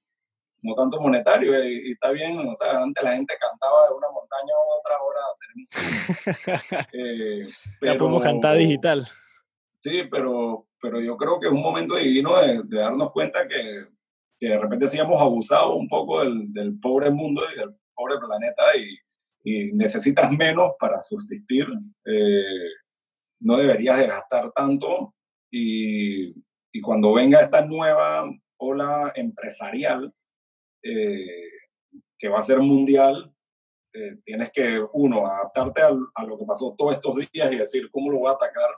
no 0.63 0.75
tanto 0.75 1.01
monetario, 1.01 1.65
y, 1.65 1.91
y 1.91 1.93
está 1.93 2.11
bien, 2.11 2.39
o 2.49 2.57
sea, 2.57 2.83
antes 2.83 3.03
la 3.05 3.15
gente 3.15 3.35
cantaba 3.41 3.89
de 3.89 3.95
una 3.95 4.09
montaña 4.11 4.53
a 4.55 4.79
otra, 4.79 4.97
ahora 4.97 5.21
tenemos... 5.41 6.89
eh, 6.93 7.49
ya 7.83 7.99
podemos 7.99 8.23
cantar 8.23 8.57
digital. 8.59 9.09
Sí, 9.81 10.05
pero, 10.11 10.67
pero 10.81 11.01
yo 11.01 11.17
creo 11.17 11.39
que 11.41 11.47
es 11.47 11.53
un 11.53 11.63
momento 11.63 11.97
divino 11.97 12.37
de, 12.41 12.63
de 12.65 12.77
darnos 12.79 13.11
cuenta 13.13 13.47
que, 13.49 13.87
que 14.43 14.49
de 14.49 14.59
repente 14.59 14.89
sí 14.89 14.99
hemos 14.99 15.21
abusado 15.21 15.77
un 15.77 15.89
poco 15.89 16.19
del, 16.19 16.53
del 16.53 16.77
pobre 16.81 17.13
mundo 17.13 17.43
y 17.55 17.61
del 17.61 17.77
pobre 17.95 18.19
planeta 18.19 18.65
y, 18.77 18.99
y 19.45 19.73
necesitas 19.73 20.33
menos 20.33 20.73
para 20.81 21.01
subsistir. 21.01 21.69
eh, 22.05 22.43
no 23.39 23.57
deberías 23.57 23.99
de 23.99 24.09
gastar 24.09 24.51
tanto 24.51 25.15
y, 25.49 26.35
y 26.73 26.81
cuando 26.81 27.13
venga 27.13 27.41
esta 27.41 27.65
nueva 27.65 28.29
ola 28.57 29.13
empresarial 29.15 30.13
eh, 30.83 31.49
que 32.19 32.29
va 32.29 32.41
a 32.41 32.43
ser 32.43 32.59
mundial, 32.59 33.33
eh, 33.95 34.17
tienes 34.25 34.51
que, 34.51 34.85
uno, 34.95 35.25
adaptarte 35.25 35.83
a 35.83 36.25
lo 36.25 36.37
que 36.37 36.45
pasó 36.45 36.75
todos 36.77 36.95
estos 36.95 37.31
días 37.31 37.53
y 37.53 37.59
decir 37.59 37.89
cómo 37.93 38.11
lo 38.11 38.19
voy 38.19 38.31
a 38.31 38.35
atacar 38.35 38.71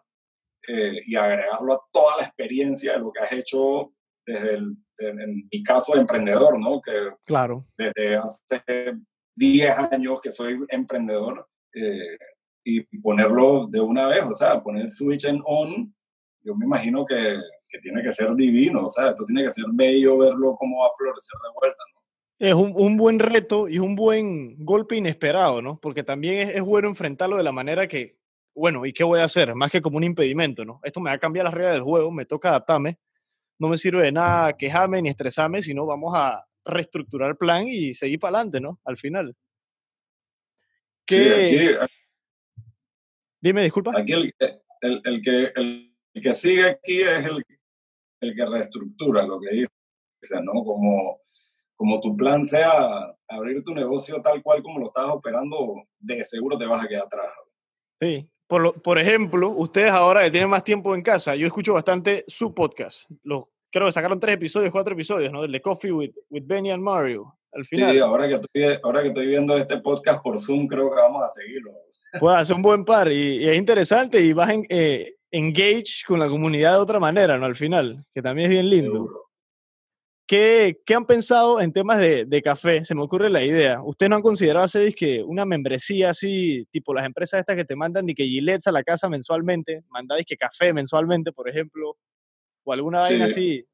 eh, 0.68 1.00
y 1.06 1.16
agregarlo 1.16 1.72
a 1.72 1.80
toda 1.90 2.18
la 2.18 2.24
experiencia 2.24 2.92
de 2.92 2.98
lo 2.98 3.10
que 3.10 3.22
has 3.22 3.32
hecho 3.32 3.94
desde 4.26 4.54
el, 4.54 4.76
en, 4.98 5.48
mi 5.50 5.62
caso 5.62 5.92
de 5.94 6.00
emprendedor, 6.00 6.58
¿no? 6.58 6.80
Que 6.80 7.10
Claro. 7.24 7.66
desde 7.76 8.16
hace 8.16 8.98
10 9.36 9.70
años 9.92 10.20
que 10.22 10.32
soy 10.32 10.58
emprendedor 10.68 11.46
eh, 11.74 12.16
y 12.64 12.82
ponerlo 13.00 13.66
de 13.68 13.80
una 13.80 14.06
vez, 14.06 14.24
o 14.26 14.34
sea, 14.34 14.62
poner 14.62 14.84
el 14.84 14.90
switch 14.90 15.24
en 15.24 15.40
on, 15.44 15.94
yo 16.42 16.54
me 16.54 16.66
imagino 16.66 17.04
que, 17.04 17.38
que 17.68 17.78
tiene 17.80 18.02
que 18.02 18.12
ser 18.12 18.34
divino, 18.34 18.86
o 18.86 18.90
sea, 18.90 19.10
esto 19.10 19.24
tiene 19.26 19.44
que 19.44 19.50
ser 19.50 19.64
bello 19.72 20.18
verlo 20.18 20.56
cómo 20.56 20.80
va 20.80 20.86
a 20.86 20.96
florecer 20.96 21.38
de 21.42 21.60
vuelta, 21.60 21.82
¿no? 21.94 22.00
Es 22.38 22.54
un, 22.54 22.72
un 22.76 22.96
buen 22.96 23.18
reto 23.18 23.68
y 23.68 23.78
un 23.78 23.94
buen 23.94 24.56
golpe 24.64 24.96
inesperado, 24.96 25.62
¿no? 25.62 25.78
Porque 25.80 26.02
también 26.02 26.48
es, 26.48 26.56
es 26.56 26.62
bueno 26.62 26.88
enfrentarlo 26.88 27.36
de 27.36 27.42
la 27.42 27.52
manera 27.52 27.86
que, 27.86 28.18
bueno, 28.54 28.84
¿y 28.86 28.92
qué 28.92 29.04
voy 29.04 29.20
a 29.20 29.24
hacer? 29.24 29.54
Más 29.54 29.70
que 29.70 29.80
como 29.80 29.98
un 29.98 30.04
impedimento, 30.04 30.64
¿no? 30.64 30.80
Esto 30.82 31.00
me 31.00 31.10
va 31.10 31.14
a 31.14 31.18
cambiar 31.18 31.44
las 31.44 31.54
reglas 31.54 31.74
del 31.74 31.82
juego, 31.82 32.10
me 32.10 32.26
toca 32.26 32.50
adaptarme, 32.50 32.98
no 33.58 33.68
me 33.68 33.78
sirve 33.78 34.04
de 34.04 34.12
nada 34.12 34.52
quejarme 34.54 35.00
ni 35.02 35.08
estresarme, 35.08 35.62
sino 35.62 35.86
vamos 35.86 36.12
a 36.14 36.44
reestructurar 36.64 37.30
el 37.30 37.36
plan 37.36 37.66
y 37.68 37.94
seguir 37.94 38.18
para 38.18 38.38
adelante, 38.38 38.60
¿no? 38.60 38.80
Al 38.84 38.96
final. 38.96 39.34
Sí, 41.06 41.16
¿Qué? 41.16 41.76
aquí, 41.80 41.90
Dime, 43.40 43.64
disculpa. 43.64 43.92
aquí 43.98 44.12
el, 44.12 44.34
el, 44.80 45.00
el 45.04 45.22
que, 45.22 45.52
el, 45.54 45.94
el 46.14 46.22
que 46.22 46.34
sigue 46.34 46.64
aquí 46.64 47.02
es 47.02 47.26
el, 47.26 47.44
el 48.20 48.34
que 48.34 48.46
reestructura 48.46 49.26
lo 49.26 49.38
que 49.38 49.50
dice, 49.54 50.42
¿no? 50.42 50.52
Como, 50.64 51.20
como 51.76 52.00
tu 52.00 52.16
plan 52.16 52.44
sea 52.44 53.14
abrir 53.28 53.62
tu 53.62 53.74
negocio 53.74 54.22
tal 54.22 54.42
cual 54.42 54.62
como 54.62 54.78
lo 54.78 54.86
estás 54.86 55.06
operando, 55.06 55.84
de 55.98 56.24
seguro 56.24 56.56
te 56.56 56.66
vas 56.66 56.84
a 56.84 56.88
quedar 56.88 57.04
atrás. 57.04 57.30
Sí. 58.00 58.30
Por, 58.54 58.62
lo- 58.62 58.72
por 58.72 59.00
ejemplo, 59.00 59.48
ustedes 59.48 59.90
ahora 59.90 60.22
que 60.22 60.30
tienen 60.30 60.48
más 60.48 60.62
tiempo 60.62 60.94
en 60.94 61.02
casa, 61.02 61.34
yo 61.34 61.44
escucho 61.44 61.72
bastante 61.74 62.24
su 62.28 62.54
podcast. 62.54 63.02
Los, 63.24 63.46
creo 63.68 63.86
que 63.86 63.90
sacaron 63.90 64.20
tres 64.20 64.36
episodios, 64.36 64.70
cuatro 64.70 64.94
episodios, 64.94 65.32
¿no? 65.32 65.42
El 65.42 65.50
de 65.50 65.60
Coffee 65.60 65.90
with, 65.90 66.12
with 66.30 66.44
Benny 66.46 66.70
and 66.70 66.80
Mario. 66.80 67.34
Al 67.52 67.64
final. 67.64 67.92
Sí, 67.92 67.98
ahora 67.98 68.28
que, 68.28 68.34
estoy, 68.34 68.78
ahora 68.80 69.02
que 69.02 69.08
estoy 69.08 69.26
viendo 69.26 69.56
este 69.56 69.78
podcast 69.78 70.22
por 70.22 70.38
Zoom, 70.38 70.68
creo 70.68 70.88
que 70.88 70.94
vamos 70.94 71.24
a 71.24 71.28
seguirlo. 71.30 71.72
puede 72.20 72.36
hacer 72.36 72.54
un 72.54 72.62
buen 72.62 72.84
par 72.84 73.10
y, 73.10 73.38
y 73.38 73.48
es 73.48 73.56
interesante 73.56 74.20
y 74.20 74.32
vas 74.32 74.50
en, 74.50 74.64
eh, 74.68 75.14
engage 75.32 76.04
con 76.06 76.20
la 76.20 76.28
comunidad 76.28 76.74
de 76.74 76.78
otra 76.78 77.00
manera, 77.00 77.36
¿no? 77.36 77.46
Al 77.46 77.56
final, 77.56 78.04
que 78.14 78.22
también 78.22 78.46
es 78.46 78.50
bien 78.52 78.70
lindo. 78.70 78.92
Seguro. 78.92 79.23
¿Qué, 80.26 80.80
qué 80.86 80.94
han 80.94 81.04
pensado 81.04 81.60
en 81.60 81.72
temas 81.72 81.98
de, 81.98 82.24
de 82.24 82.42
café? 82.42 82.82
Se 82.84 82.94
me 82.94 83.02
ocurre 83.02 83.28
la 83.28 83.44
idea. 83.44 83.82
¿Ustedes 83.82 84.08
no 84.10 84.16
han 84.16 84.22
considerado 84.22 84.64
hacer 84.64 84.94
que 84.94 85.22
una 85.22 85.44
membresía 85.44 86.10
así, 86.10 86.66
tipo 86.70 86.94
las 86.94 87.04
empresas 87.04 87.40
estas 87.40 87.56
que 87.56 87.64
te 87.66 87.76
mandan 87.76 88.06
que 88.06 88.24
Gillette 88.24 88.66
a 88.66 88.72
la 88.72 88.82
casa 88.82 89.08
mensualmente, 89.10 89.82
mandáis 89.88 90.24
que 90.24 90.36
café 90.36 90.72
mensualmente, 90.72 91.30
por 91.32 91.48
ejemplo, 91.48 91.98
o 92.64 92.72
alguna 92.72 93.00
vaina 93.00 93.26
Sí. 93.28 93.32
así? 93.32 93.66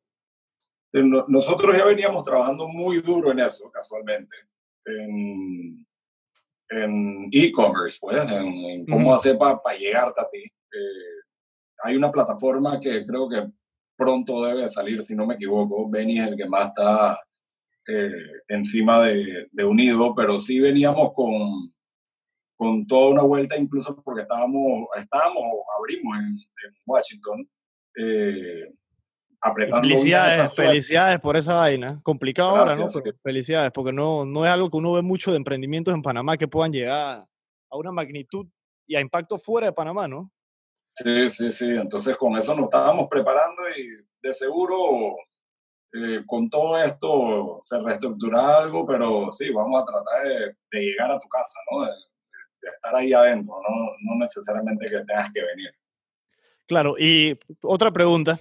Eh, 0.93 1.03
no- 1.05 1.25
Nosotros 1.29 1.77
ya 1.77 1.85
veníamos 1.85 2.25
trabajando 2.25 2.67
muy 2.67 3.01
duro 3.01 3.31
en 3.31 3.39
eso, 3.39 3.71
casualmente. 3.71 4.35
En 6.73 7.29
e-commerce, 7.33 7.99
pues, 8.01 8.17
en, 8.23 8.29
en 8.31 8.87
cómo 8.87 9.13
hacer 9.15 9.37
para 9.39 9.61
llegarte 9.77 10.21
a 10.21 10.29
ti. 10.31 10.39
Eh, 10.39 11.21
hay 11.83 11.97
una 11.97 12.11
plataforma 12.13 12.79
que 12.81 13.05
creo 13.07 13.29
que 13.29 13.49
pronto 14.01 14.43
debe 14.43 14.63
de 14.63 14.69
salir, 14.71 15.05
si 15.05 15.15
no 15.15 15.27
me 15.27 15.35
equivoco. 15.35 15.89
Benny 15.91 16.19
es 16.19 16.29
el 16.29 16.37
que 16.37 16.49
más 16.49 16.69
está 16.69 17.21
eh, 17.87 18.11
encima 18.49 19.03
de, 19.03 19.49
de 19.53 19.65
Unido, 19.65 20.15
pero 20.15 20.41
sí 20.41 20.59
veníamos 20.59 21.13
con, 21.15 21.71
con 22.57 22.87
toda 22.87 23.11
una 23.11 23.23
vuelta, 23.23 23.59
incluso 23.59 23.95
porque 24.03 24.23
estábamos, 24.23 24.89
estábamos 24.97 25.45
abrimos 25.79 26.19
en, 26.19 26.29
en 26.29 26.75
Washington, 26.87 27.47
eh, 27.99 28.73
apretando 29.43 29.87
Felicidades, 29.87 30.55
felicidades 30.55 31.21
por 31.21 31.37
esa 31.37 31.55
vaina. 31.57 32.01
Complicado 32.03 32.57
ahora, 32.57 32.77
¿no? 32.77 32.89
Pero 32.91 33.17
felicidades, 33.23 33.71
porque 33.71 33.93
no, 33.93 34.25
no 34.25 34.47
es 34.47 34.51
algo 34.51 34.71
que 34.71 34.79
uno 34.79 34.95
ve 34.95 35.03
mucho 35.03 35.31
de 35.31 35.37
emprendimientos 35.37 35.93
en 35.93 36.03
Panamá 36.03 36.39
que 36.39 36.49
puedan 36.49 36.73
llegar 36.73 37.27
a 37.71 37.77
una 37.77 37.93
magnitud 37.93 38.47
y 38.87 38.97
a 38.97 39.01
impacto 39.01 39.39
fuera 39.39 39.67
de 39.67 39.75
Panamá, 39.75 40.09
¿no? 40.09 40.33
Sí, 40.95 41.31
sí, 41.31 41.53
sí. 41.53 41.69
Entonces 41.71 42.17
con 42.17 42.37
eso 42.37 42.55
nos 42.55 42.65
estábamos 42.65 43.09
preparando 43.09 43.63
y 43.77 44.05
de 44.23 44.35
seguro 44.35 45.17
eh, 45.93 46.23
con 46.27 46.49
todo 46.49 46.79
esto 46.79 47.59
se 47.63 47.81
reestructura 47.81 48.59
algo, 48.59 48.87
pero 48.87 49.33
sí, 49.33 49.53
vamos 49.53 49.83
a 49.83 49.87
tratar 49.87 50.23
de, 50.71 50.81
llegar 50.81 51.11
a 51.11 51.19
tu 51.19 51.29
casa, 51.29 51.59
¿no? 51.71 51.85
De, 51.85 51.91
de 51.91 52.71
estar 52.71 52.95
ahí 52.95 53.13
adentro, 53.13 53.55
¿no? 53.55 53.93
no 54.01 54.19
necesariamente 54.21 54.87
que 54.87 55.05
tengas 55.05 55.33
que 55.33 55.43
venir. 55.43 55.71
Claro, 56.67 56.95
y 56.99 57.39
otra 57.63 57.91
pregunta. 57.91 58.39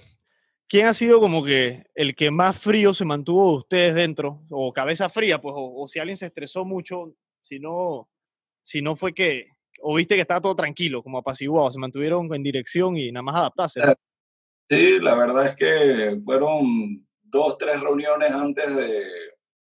¿Quién 0.68 0.86
ha 0.86 0.94
sido 0.94 1.18
como 1.18 1.44
que 1.44 1.84
el 1.96 2.14
que 2.14 2.30
más 2.30 2.56
frío 2.56 2.94
se 2.94 3.04
mantuvo 3.04 3.50
de 3.50 3.58
ustedes 3.58 3.94
dentro? 3.96 4.44
O 4.50 4.72
cabeza 4.72 5.08
fría, 5.08 5.40
pues, 5.40 5.52
o, 5.56 5.82
o 5.82 5.88
si 5.88 5.98
alguien 5.98 6.16
se 6.16 6.26
estresó 6.26 6.64
mucho, 6.64 7.12
si 7.42 7.58
no, 7.58 8.08
si 8.62 8.80
no 8.80 8.94
fue 8.94 9.12
que, 9.12 9.48
o 9.82 9.94
viste 9.96 10.14
que 10.14 10.22
estaba 10.22 10.40
todo 10.40 10.54
tranquilo, 10.56 11.02
como 11.02 11.18
apaciguado, 11.18 11.70
se 11.70 11.78
mantuvieron 11.78 12.32
en 12.34 12.42
dirección 12.42 12.96
y 12.96 13.10
nada 13.12 13.22
más 13.22 13.36
adaptarse. 13.36 13.80
¿no? 13.80 13.94
Sí, 14.68 14.98
la 15.00 15.14
verdad 15.14 15.46
es 15.46 15.56
que 15.56 16.20
fueron 16.24 17.06
dos, 17.22 17.58
tres 17.58 17.80
reuniones 17.80 18.30
antes 18.30 18.76
de, 18.76 19.04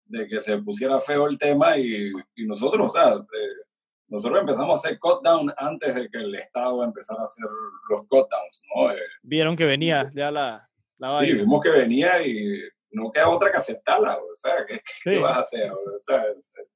de 0.05 0.27
que 0.27 0.41
se 0.41 0.57
pusiera 0.59 0.99
feo 0.99 1.27
el 1.27 1.37
tema 1.37 1.77
y, 1.77 2.11
y 2.35 2.45
nosotros, 2.45 2.87
o 2.87 2.91
sea, 2.91 3.13
eh, 3.15 3.63
nosotros 4.09 4.39
empezamos 4.41 4.71
a 4.71 4.87
hacer 4.87 4.99
cut 4.99 5.21
down 5.23 5.53
antes 5.57 5.93
de 5.93 6.09
que 6.09 6.17
el 6.17 6.33
Estado 6.35 6.83
empezara 6.83 7.19
a 7.19 7.23
hacer 7.23 7.45
los 7.89 8.01
cut 8.07 8.27
downs, 8.29 8.61
¿no? 8.75 8.91
Eh, 8.91 8.97
Vieron 9.21 9.55
que 9.55 9.65
venía 9.65 10.11
ya 10.15 10.31
la, 10.31 10.67
la 10.97 11.07
Sí, 11.19 11.25
vaina. 11.31 11.41
vimos 11.41 11.61
que 11.61 11.69
venía 11.71 12.25
y 12.25 12.61
no 12.91 13.11
queda 13.11 13.29
otra 13.29 13.51
que 13.51 13.57
aceptarla, 13.57 14.17
o 14.17 14.35
sea, 14.35 14.65
¿qué, 14.67 14.79
qué 15.03 15.15
Sí. 15.15 15.19
vas 15.19 15.37
a 15.37 15.39
hacer? 15.41 15.71
O 15.71 15.99
sea, 15.99 16.23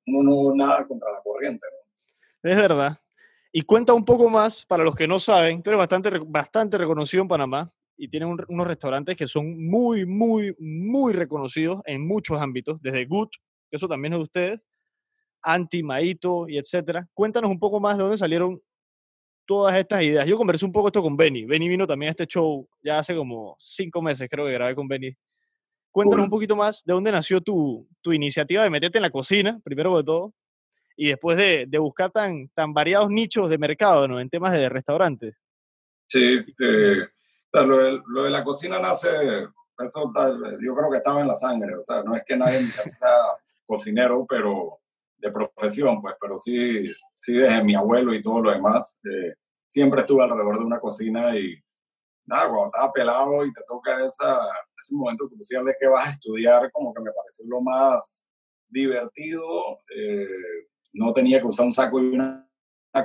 uno 0.08 0.50
no 0.52 0.56
nada 0.56 0.86
contra 0.86 1.10
la 1.12 1.22
corriente, 1.24 1.66
¿no? 1.72 2.52
Es 2.52 2.58
verdad. 2.58 2.98
Y 3.52 3.64
cuenta 3.64 3.94
un 3.94 4.06
poco 4.06 4.30
más, 4.30 4.66
para 4.66 4.84
los 4.84 4.96
que 4.96 5.08
no 5.08 5.20
saben, 5.20 5.62
tú 5.62 5.70
eres 5.72 5.80
bastante, 5.80 6.10
bastante 6.26 6.78
reconocido 6.78 7.22
en 7.24 7.28
Panamá 7.28 7.70
y 7.98 8.08
tienen 8.08 8.30
un- 8.30 8.46
unos 8.48 8.68
restaurantes 8.68 9.18
que 9.18 9.28
son 9.28 9.66
muy, 9.68 10.06
muy, 10.06 10.56
muy 10.60 11.14
reconocidos 11.14 11.82
en 11.86 12.06
muchos 12.08 12.40
ámbitos, 12.40 12.82
desde 12.82 13.06
Good, 13.06 13.28
que 13.70 13.76
eso 13.78 13.88
también 13.88 14.14
es 14.14 14.20
de 14.20 14.24
ustedes, 14.24 14.62
Anti, 15.44 15.84
Maito 15.84 16.48
y 16.48 16.58
etcétera. 16.58 17.08
Cuéntanos 17.14 17.50
un 17.50 17.60
poco 17.60 17.80
más 17.80 17.98
de 17.98 18.04
dónde 18.04 18.18
salieron 18.18 18.62
todas 19.46 19.76
estas 19.78 20.04
ideas. 20.04 20.28
Yo 20.28 20.38
conversé 20.38 20.66
un 20.66 20.72
poco 20.72 20.88
esto 20.88 21.02
con 21.02 21.18
Benny. 21.18 21.46
Benny 21.46 21.68
vino 21.70 21.88
también 21.88 22.10
a 22.10 22.12
este 22.12 22.28
show 22.28 22.68
ya 22.84 23.00
hace 23.00 23.16
como 23.16 23.56
cinco 23.60 24.02
meses, 24.02 24.30
creo 24.30 24.46
que 24.46 24.54
grabé 24.54 24.76
con 24.76 24.88
Benny. 24.88 25.14
Cuéntanos 25.92 26.26
un 26.26 26.30
poquito 26.32 26.56
más 26.56 26.84
de 26.86 26.94
dónde 26.94 27.12
nació 27.12 27.42
tu, 27.42 27.88
tu 28.02 28.14
iniciativa 28.14 28.64
de 28.64 28.70
meterte 28.70 28.98
en 28.98 29.02
la 29.04 29.10
cocina, 29.10 29.60
primero 29.64 29.98
de 29.98 30.04
todo, 30.04 30.34
y 30.96 31.10
después 31.10 31.38
de, 31.38 31.68
buscar 31.80 32.12
tan, 32.12 32.50
tan 32.50 32.74
variados 32.74 33.10
nichos 33.10 33.50
de 33.50 33.58
mercado 33.58 34.08
¿no? 34.08 34.20
en 34.20 34.30
temas 34.30 34.54
de 34.54 34.70
restaurantes. 34.70 35.36
Sí, 36.08 36.44
eh, 36.60 37.08
lo, 37.54 37.78
de, 37.78 38.02
lo, 38.08 38.24
de, 38.24 38.30
la 38.30 38.44
cocina 38.44 38.80
nace, 38.80 39.10
eso 39.80 40.14
yo 40.62 40.76
creo 40.76 40.92
que 40.92 40.98
estaba 40.98 41.22
en 41.22 41.28
la 41.28 41.36
sangre, 41.36 41.74
o 41.76 41.84
sea, 41.84 42.04
no 42.04 42.16
es 42.16 42.24
que 42.26 42.36
nadie 42.36 42.58
en 42.58 42.66
mi 42.66 42.72
casa 42.72 42.90
sea 42.90 43.18
cocinero, 43.66 44.26
pero 44.28 44.80
de 45.18 45.32
profesión, 45.32 46.02
pues, 46.02 46.16
pero 46.20 46.38
sí, 46.38 46.92
sí 47.16 47.34
desde 47.34 47.64
mi 47.64 47.76
abuelo 47.76 48.14
y 48.14 48.22
todo 48.22 48.42
lo 48.42 48.52
demás, 48.52 49.00
eh, 49.06 49.36
siempre 49.68 50.02
estuve 50.02 50.24
alrededor 50.24 50.60
de 50.60 50.66
una 50.66 50.80
cocina 50.80 51.38
y 51.38 51.56
nada, 52.26 52.50
cuando 52.50 52.66
estaba 52.66 52.92
pelado 52.92 53.46
y 53.46 53.54
te 53.54 53.62
toca 53.68 54.06
esa, 54.06 54.36
ese 54.82 54.94
momento 54.96 55.30
crucial 55.30 55.66
de 55.66 55.76
que 55.80 55.88
vas 55.88 56.08
a 56.08 56.12
estudiar, 56.12 56.72
como 56.72 56.94
que 56.94 57.02
me 57.02 57.12
pareció 57.12 57.46
lo 57.48 57.62
más 57.62 58.26
divertido. 58.68 59.82
Eh, 59.96 60.28
no 60.94 61.14
tenía 61.14 61.40
que 61.40 61.48
usar 61.48 61.66
un 61.66 61.74
saco 61.74 62.02
y 62.02 62.08
una, 62.08 62.48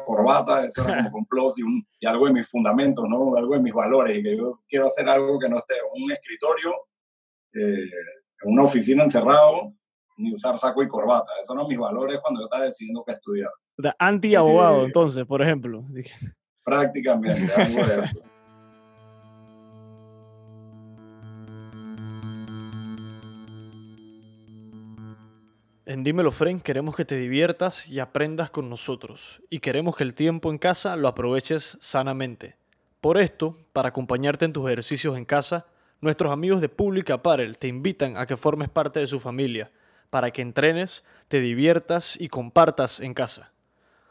corbata, 0.05 0.65
eso 0.65 0.83
era 0.83 1.05
como 1.05 1.19
un 1.19 1.27
plus 1.27 1.59
y, 1.59 1.63
un, 1.63 1.87
y, 2.01 2.07
algo 2.07 2.27
de 2.27 2.33
mis 2.33 2.49
fundamentos, 2.49 3.05
¿no? 3.09 3.37
algo 3.37 3.55
de 3.55 3.63
mis 3.63 3.73
valores, 3.73 4.19
y 4.19 4.23
que 4.23 4.37
yo 4.37 4.61
quiero 4.69 4.87
hacer 4.87 5.09
algo 5.09 5.39
que 5.39 5.49
no 5.49 5.59
esté 5.59 5.75
en 5.75 6.03
un 6.03 6.13
escritorio, 6.13 6.75
eh, 7.55 7.91
en 8.43 8.53
una 8.53 8.65
oficina 8.65 9.05
encerrado, 9.05 9.73
ni 10.17 10.33
usar 10.33 10.59
saco 10.59 10.83
y 10.83 10.89
corbata. 10.89 11.31
Esos 11.43 11.57
son 11.57 11.69
mis 11.69 11.79
valores 11.79 12.19
cuando 12.23 12.41
yo 12.41 12.47
estaba 12.47 12.65
decidiendo 12.65 13.05
qué 13.05 13.13
estudiar. 13.13 13.51
Anti-abogado, 13.99 14.83
eh, 14.83 14.87
entonces, 14.87 15.25
por 15.25 15.43
ejemplo. 15.43 15.85
Prácticamente, 16.65 17.53
algo 17.55 17.87
de 17.87 18.01
eso. 18.01 18.36
En 25.89 26.03
Dímelo 26.03 26.33
Friend 26.33 26.63
queremos 26.63 26.97
que 26.97 27.05
te 27.05 27.17
diviertas 27.17 27.87
y 27.87 28.01
aprendas 28.01 28.51
con 28.51 28.69
nosotros 28.69 29.41
y 29.49 29.61
queremos 29.61 29.95
que 29.95 30.03
el 30.03 30.15
tiempo 30.15 30.51
en 30.51 30.59
casa 30.59 30.97
lo 30.97 31.07
aproveches 31.07 31.79
sanamente. 31.81 32.57
Por 33.01 33.19
esto, 33.19 33.57
para 33.73 33.91
acompañarte 33.91 34.45
en 34.45 34.53
tus 34.53 34.67
ejercicios 34.67 35.17
en 35.17 35.25
casa, 35.25 35.67
nuestros 36.01 36.33
amigos 36.33 36.61
de 36.61 36.69
Public 36.69 37.11
Apparel 37.11 37.57
te 37.57 37.69
invitan 37.69 38.17
a 38.17 38.27
que 38.27 38.37
formes 38.37 38.69
parte 38.69 38.99
de 38.99 39.07
su 39.07 39.21
familia, 39.21 39.71
para 40.11 40.33
que 40.33 40.43
entrenes, 40.43 41.05
te 41.29 41.41
diviertas 41.41 42.21
y 42.21 42.27
compartas 42.27 42.99
en 42.99 43.15
casa. 43.15 43.53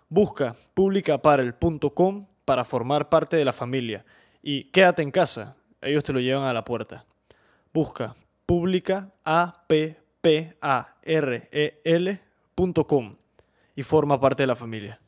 Busca 0.07 0.55
publicapparel.com 0.75 2.27
para 2.45 2.63
formar 2.63 3.09
parte 3.09 3.35
de 3.35 3.43
la 3.43 3.51
familia 3.51 4.05
y 4.41 4.71
quédate 4.71 5.01
en 5.01 5.11
casa, 5.11 5.57
ellos 5.81 6.05
te 6.05 6.13
lo 6.13 6.21
llevan 6.21 6.45
a 6.45 6.53
la 6.53 6.63
puerta. 6.63 7.03
Busca 7.73 8.15
Publica 8.45 9.11
P-A-R-E-L.com 10.25 10.65
y 13.75 13.83
forma 13.83 14.19
parte 14.19 14.41
de 14.41 14.47
la 14.47 14.55
familia. 14.55 14.99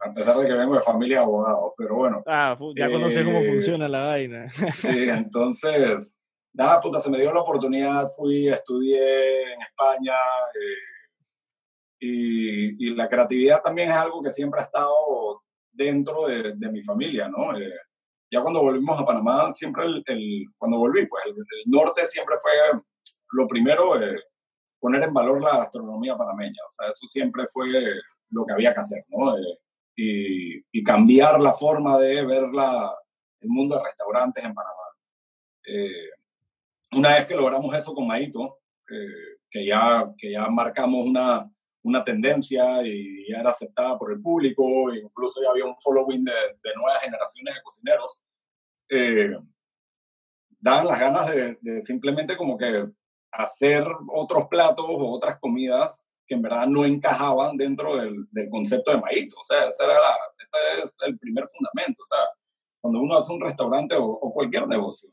A 0.00 0.12
pesar 0.12 0.36
de 0.38 0.48
que 0.48 0.54
vengo 0.54 0.74
de 0.74 0.80
familia 0.80 1.18
de 1.18 1.22
abogados, 1.22 1.72
pero 1.78 1.94
bueno. 1.94 2.24
Ah, 2.26 2.58
ya 2.74 2.90
conoces 2.90 3.24
cómo 3.24 3.38
eh, 3.38 3.48
funciona 3.48 3.86
la 3.86 4.06
vaina. 4.06 4.50
Sí, 4.50 5.08
entonces, 5.08 6.16
nada, 6.52 6.80
puta, 6.80 6.98
se 6.98 7.10
me 7.10 7.20
dio 7.20 7.32
la 7.32 7.42
oportunidad, 7.42 8.10
fui, 8.16 8.48
estudié 8.48 9.52
en 9.52 9.62
España, 9.62 10.16
eh, 10.52 10.82
y, 12.00 12.88
y, 12.88 12.94
la 12.96 13.08
creatividad 13.08 13.62
también 13.62 13.90
es 13.90 13.96
algo 13.96 14.20
que 14.20 14.32
siempre 14.32 14.58
ha 14.58 14.64
estado 14.64 15.44
dentro 15.84 16.26
de, 16.26 16.54
de 16.54 16.72
mi 16.72 16.82
familia, 16.82 17.28
¿no? 17.28 17.56
Eh, 17.58 17.72
ya 18.30 18.42
cuando 18.42 18.60
volvimos 18.60 19.00
a 19.00 19.04
Panamá, 19.04 19.52
siempre 19.52 19.86
el, 19.86 20.02
el 20.06 20.44
cuando 20.58 20.78
volví, 20.78 21.06
pues 21.06 21.24
el, 21.26 21.34
norte 21.66 22.06
siempre 22.06 22.36
fue 22.40 22.52
lo 23.32 23.48
primero, 23.48 24.00
eh, 24.00 24.20
poner 24.78 25.02
en 25.04 25.14
valor 25.14 25.42
la 25.42 25.58
gastronomía 25.58 26.16
panameña, 26.16 26.62
o 26.68 26.72
sea, 26.72 26.92
eso 26.92 27.06
siempre 27.06 27.44
fue 27.50 27.68
lo 28.30 28.44
que 28.44 28.52
había 28.52 28.74
que 28.74 28.80
hacer, 28.80 29.04
¿no? 29.08 29.36
Eh, 29.36 29.58
y, 29.96 30.64
y, 30.70 30.84
cambiar 30.84 31.40
la 31.40 31.52
forma 31.52 31.98
de 31.98 32.24
ver 32.24 32.48
la, 32.52 32.94
el 33.40 33.48
mundo 33.48 33.76
de 33.76 33.84
restaurantes 33.84 34.42
en 34.44 34.54
Panamá. 34.54 34.76
una 36.92 37.14
vez 37.14 37.26
que 37.26 37.36
logramos 37.36 37.76
eso 37.76 37.94
con 37.94 38.06
Maito, 38.06 38.58
que, 39.50 39.64
ya, 39.64 40.12
que 40.16 40.32
ya 40.32 40.48
marcamos 40.48 41.06
una, 41.06 41.50
una 41.82 42.04
tendencia 42.04 42.82
y 42.84 43.30
ya 43.30 43.40
era 43.40 43.50
aceptada 43.50 43.98
por 43.98 44.12
el 44.12 44.20
público, 44.20 44.92
incluso 44.94 45.42
ya 45.42 45.50
había 45.50 45.64
un 45.64 45.78
following 45.78 46.24
de, 46.24 46.32
de 46.62 46.74
nuevas 46.76 47.02
generaciones 47.02 47.54
de 47.54 47.62
cocineros, 47.62 48.22
eh, 48.90 49.36
daban 50.58 50.86
las 50.86 51.00
ganas 51.00 51.34
de, 51.34 51.58
de, 51.60 51.82
simplemente 51.82 52.36
como 52.36 52.58
que 52.58 52.86
hacer 53.32 53.84
otros 54.08 54.48
platos 54.48 54.84
o 54.86 55.10
otras 55.10 55.38
comidas 55.40 56.04
que 56.26 56.34
en 56.34 56.42
verdad 56.42 56.66
no 56.66 56.84
encajaban 56.84 57.56
dentro 57.56 57.96
del, 57.96 58.26
del 58.30 58.48
concepto 58.50 58.92
de 58.92 59.00
Maíto. 59.00 59.36
O 59.40 59.44
sea, 59.44 59.68
ese, 59.68 59.84
era 59.84 59.94
la, 59.94 60.16
ese 60.38 60.84
es 60.84 60.92
el 61.06 61.18
primer 61.18 61.46
fundamento. 61.48 62.02
O 62.02 62.04
sea, 62.04 62.20
cuando 62.80 63.00
uno 63.00 63.16
hace 63.16 63.32
un 63.32 63.40
restaurante 63.40 63.96
o, 63.96 64.04
o 64.04 64.32
cualquier 64.32 64.68
negocio, 64.68 65.10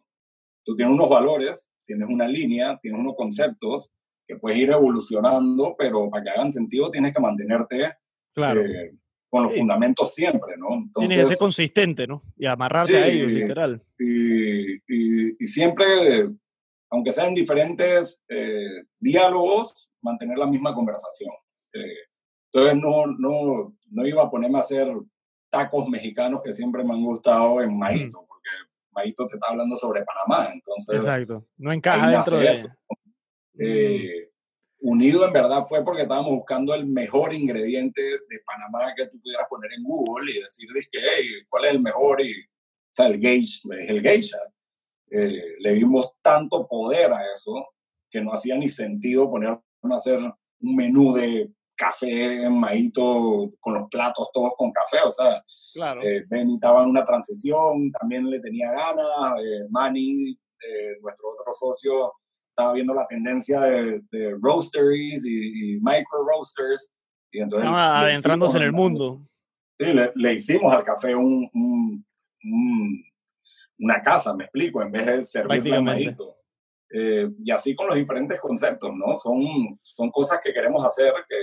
tú 0.64 0.76
tienes 0.76 0.94
unos 0.94 1.10
valores, 1.10 1.72
tienes 1.86 2.08
una 2.10 2.28
línea, 2.28 2.78
tienes 2.82 3.00
unos 3.00 3.16
conceptos 3.16 3.92
que 4.28 4.36
puedes 4.36 4.60
ir 4.60 4.70
evolucionando, 4.70 5.76
pero 5.78 6.10
para 6.10 6.24
que 6.24 6.30
hagan 6.32 6.52
sentido 6.52 6.92
tienes 6.92 7.14
que 7.14 7.22
mantenerte 7.22 7.94
claro. 8.34 8.62
eh, 8.62 8.94
con 9.30 9.44
los 9.44 9.56
fundamentos 9.56 10.14
siempre, 10.14 10.56
¿no? 10.58 10.74
Entonces, 10.74 11.10
tienes 11.10 11.26
que 11.26 11.36
ser 11.36 11.38
consistente, 11.38 12.08
¿no? 12.08 12.24
Y 12.36 12.46
amarrarte 12.46 12.94
sí, 12.94 12.98
a 12.98 13.08
ellos, 13.08 13.32
literal. 13.32 13.84
Y, 14.00 14.74
y, 14.76 15.36
y, 15.40 15.48
siempre, 15.48 16.30
aunque 16.90 17.12
sean 17.12 17.34
diferentes 17.34 18.22
eh, 18.30 18.84
diálogos, 19.00 19.92
mantener 20.02 20.38
la 20.38 20.48
misma 20.48 20.74
conversación. 20.74 21.32
Eh, 21.74 22.08
entonces 22.54 22.82
no, 22.82 23.08
no, 23.08 23.76
no 23.92 24.08
iba 24.08 24.24
a 24.24 24.30
ponerme 24.30 24.58
a 24.58 24.62
hacer 24.62 24.88
tacos 25.50 25.88
mexicanos 25.90 26.42
que 26.44 26.54
siempre 26.54 26.84
me 26.84 26.94
han 26.94 27.04
gustado 27.04 27.62
en 27.62 27.78
Maíto, 27.78 28.22
mm. 28.22 28.28
porque 28.28 28.50
Maíto 28.92 29.26
te 29.28 29.36
está 29.36 29.48
hablando 29.50 29.76
sobre 29.76 30.04
Panamá, 30.04 30.50
entonces... 30.54 30.96
Exacto, 30.96 31.46
no 31.58 31.72
encaja 31.72 32.10
dentro 32.10 32.38
de... 32.38 32.54
Eso. 32.54 32.70
Eh, 33.60 34.32
unido 34.80 35.26
en 35.26 35.34
verdad 35.34 35.66
fue 35.68 35.84
porque 35.84 36.04
estábamos 36.04 36.32
buscando 36.32 36.74
el 36.76 36.86
mejor 36.86 37.34
ingrediente 37.34 38.02
de 38.02 38.40
Panamá 38.46 38.94
que 38.96 39.08
tú 39.08 39.20
pudieras 39.20 39.48
poner 39.50 39.72
en 39.74 39.84
Google 39.84 40.32
y 40.32 40.40
decir, 40.40 40.68
que, 40.92 41.00
hey, 41.00 41.26
¿cuál 41.50 41.66
es 41.66 41.74
el 41.74 41.82
mejor? 41.82 42.22
Y, 42.22 42.32
o 42.32 42.94
sea, 42.94 43.08
el 43.08 43.20
geisha 43.20 43.62
es 43.80 43.90
el 43.90 44.02
geisha. 44.02 44.38
Eh, 45.10 45.56
le 45.60 45.74
dimos 45.74 46.12
tanto 46.22 46.68
poder 46.68 47.12
a 47.12 47.22
eso 47.34 47.68
que 48.10 48.22
no 48.22 48.34
hacía 48.34 48.56
ni 48.56 48.70
sentido 48.70 49.30
poner 49.30 49.50
a 49.50 49.62
hacer 49.96 50.20
un 50.20 50.76
menú 50.76 51.14
de 51.14 51.50
café 51.78 52.44
en 52.44 52.60
maíto 52.60 53.54
con 53.60 53.76
los 53.76 53.88
platos 53.90 54.30
todos 54.34 54.54
con 54.58 54.72
café, 54.72 54.98
o 55.06 55.12
sea, 55.12 55.44
claro. 55.74 56.02
eh, 56.02 56.26
Ben 56.28 56.50
estaba 56.50 56.84
en 56.84 56.90
una 56.90 57.06
transición, 57.06 57.92
también 57.92 58.30
le 58.30 58.40
tenía 58.40 58.72
ganas, 58.72 59.40
eh, 59.40 59.68
Manny, 59.70 60.32
eh, 60.32 60.98
nuestro 61.02 61.30
otro 61.30 61.54
socio, 61.54 62.14
estaba 62.58 62.74
viendo 62.74 62.94
la 62.96 63.06
tendencia 63.06 63.62
de, 63.62 64.02
de 64.12 64.36
roasteries 64.42 65.24
y, 65.26 65.76
y, 65.76 65.80
micro 65.80 66.26
roasters. 66.28 66.92
Y 67.32 67.42
entonces 67.42 67.66
estaba 67.66 68.00
adentrándose 68.00 68.58
en 68.58 68.64
el 68.64 68.72
mundo. 68.72 69.22
Sí, 69.80 69.94
le, 69.94 70.12
le 70.16 70.34
hicimos 70.34 70.74
al 70.74 70.84
café 70.84 71.14
un, 71.14 71.48
un, 71.54 72.06
un, 72.44 73.04
una 73.78 74.02
casa, 74.02 74.34
me 74.34 74.46
explico, 74.46 74.82
en 74.82 74.92
vez 74.92 75.06
de 75.06 75.24
servirle 75.24 75.80
medito. 75.82 76.36
Eh, 76.90 77.30
y 77.44 77.52
así 77.52 77.76
con 77.76 77.88
los 77.88 77.96
diferentes 77.96 78.40
conceptos, 78.40 78.92
¿no? 78.96 79.16
Son, 79.18 79.78
son 79.84 80.10
cosas 80.10 80.40
que 80.44 80.52
queremos 80.52 80.84
hacer, 80.84 81.14
que, 81.30 81.36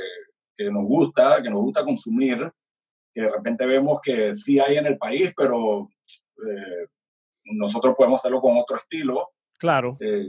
que 0.56 0.70
nos 0.70 0.84
gusta, 0.84 1.40
que 1.40 1.50
nos 1.50 1.60
gusta 1.60 1.84
consumir, 1.84 2.50
que 3.14 3.22
de 3.22 3.30
repente 3.30 3.66
vemos 3.66 4.00
que 4.02 4.34
sí 4.34 4.58
hay 4.58 4.78
en 4.78 4.86
el 4.86 4.98
país, 4.98 5.32
pero 5.36 5.90
eh, 6.10 6.88
nosotros 7.44 7.94
podemos 7.96 8.20
hacerlo 8.20 8.40
con 8.40 8.56
otro 8.58 8.76
estilo. 8.76 9.28
Claro. 9.60 9.96
Eh, 10.00 10.28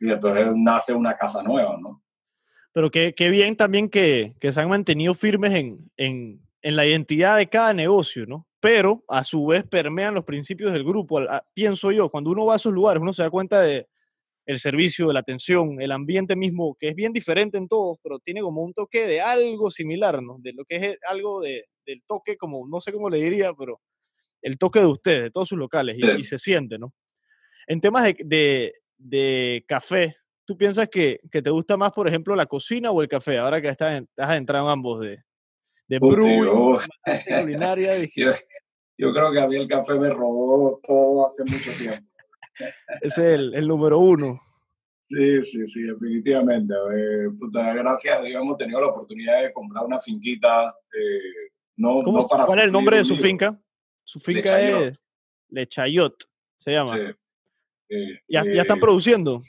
y 0.00 0.10
entonces 0.10 0.52
nace 0.56 0.92
una 0.92 1.16
casa 1.16 1.42
nueva, 1.42 1.78
¿no? 1.80 2.02
Pero 2.72 2.90
qué, 2.90 3.14
qué 3.14 3.30
bien 3.30 3.56
también 3.56 3.88
que, 3.88 4.34
que, 4.40 4.52
se 4.52 4.60
han 4.60 4.68
mantenido 4.68 5.14
firmes 5.14 5.52
en, 5.54 5.90
en, 5.96 6.40
en, 6.62 6.76
la 6.76 6.86
identidad 6.86 7.36
de 7.36 7.48
cada 7.48 7.74
negocio, 7.74 8.26
¿no? 8.26 8.46
Pero 8.60 9.04
a 9.08 9.24
su 9.24 9.46
vez 9.46 9.64
permean 9.64 10.14
los 10.14 10.24
principios 10.24 10.72
del 10.72 10.84
grupo. 10.84 11.20
Pienso 11.52 11.90
yo, 11.90 12.10
cuando 12.10 12.30
uno 12.30 12.46
va 12.46 12.54
a 12.54 12.56
esos 12.56 12.72
lugares, 12.72 13.02
uno 13.02 13.12
se 13.12 13.22
da 13.22 13.30
cuenta 13.30 13.60
de 13.60 13.88
el 14.46 14.58
servicio, 14.58 15.08
de 15.08 15.14
la 15.14 15.20
atención, 15.20 15.80
el 15.80 15.92
ambiente 15.92 16.34
mismo, 16.36 16.76
que 16.78 16.88
es 16.88 16.94
bien 16.94 17.12
diferente 17.12 17.58
en 17.58 17.68
todos, 17.68 17.98
pero 18.02 18.18
tiene 18.18 18.40
como 18.40 18.62
un 18.62 18.72
toque 18.72 19.06
de 19.06 19.20
algo 19.20 19.70
similar, 19.70 20.22
¿no? 20.22 20.38
De 20.40 20.52
lo 20.52 20.64
que 20.64 20.76
es 20.76 20.98
algo 21.08 21.40
de, 21.40 21.66
del 21.86 22.02
toque, 22.06 22.36
como, 22.36 22.66
no 22.66 22.80
sé 22.80 22.92
cómo 22.92 23.10
le 23.10 23.18
diría, 23.18 23.52
pero 23.54 23.80
el 24.42 24.58
toque 24.58 24.80
de 24.80 24.86
ustedes, 24.86 25.22
de 25.24 25.30
todos 25.30 25.48
sus 25.48 25.58
locales, 25.58 25.96
y, 25.98 26.18
y 26.18 26.22
se 26.22 26.38
siente, 26.38 26.78
¿no? 26.78 26.92
En 27.66 27.80
temas 27.80 28.02
de, 28.02 28.16
de, 28.24 28.74
de 29.00 29.64
café, 29.66 30.16
¿tú 30.44 30.56
piensas 30.56 30.88
que, 30.88 31.20
que, 31.30 31.42
te 31.42 31.50
gusta 31.50 31.76
más, 31.76 31.92
por 31.92 32.06
ejemplo, 32.06 32.36
la 32.36 32.46
cocina 32.46 32.90
o 32.90 33.02
el 33.02 33.08
café? 33.08 33.38
Ahora 33.38 33.60
que 33.60 33.68
estás, 33.68 33.98
en, 33.98 34.04
estás 34.04 34.36
entrado 34.36 34.66
en 34.66 34.72
ambos 34.72 35.00
de, 35.00 35.22
de 35.88 35.98
brew, 35.98 36.78
culinaria. 37.40 37.92
yo, 38.16 38.32
yo, 38.98 39.12
creo 39.12 39.32
que 39.32 39.40
a 39.40 39.48
mí 39.48 39.56
el 39.56 39.68
café 39.68 39.98
me 39.98 40.10
robó 40.10 40.80
todo 40.86 41.26
hace 41.26 41.44
mucho 41.44 41.72
tiempo. 41.72 42.06
es 43.00 43.18
el, 43.18 43.54
el 43.54 43.66
número 43.66 43.98
uno. 43.98 44.40
Sí, 45.08 45.42
sí, 45.42 45.66
sí, 45.66 45.82
definitivamente. 45.82 46.72
Eh, 46.94 47.30
puta, 47.38 47.74
gracias 47.74 48.18
a 48.18 48.22
Dios 48.22 48.40
hemos 48.40 48.56
tenido 48.56 48.80
la 48.80 48.88
oportunidad 48.88 49.42
de 49.42 49.52
comprar 49.52 49.84
una 49.84 49.98
finquita. 49.98 50.72
Eh, 50.92 51.50
no, 51.76 52.02
no 52.02 52.28
para 52.28 52.44
¿Cuál 52.44 52.60
es 52.60 52.64
el 52.66 52.72
nombre 52.72 52.98
de 52.98 53.04
su 53.04 53.16
finca? 53.16 53.60
Su 54.04 54.20
finca 54.20 54.60
es 54.60 55.02
Lechayot, 55.48 56.14
se 56.56 56.72
llama. 56.72 56.94
Sí. 56.94 57.02
Eh, 57.90 58.20
¿Ya, 58.28 58.44
¿Ya, 58.44 58.62
están 58.62 58.78
produciendo? 58.78 59.42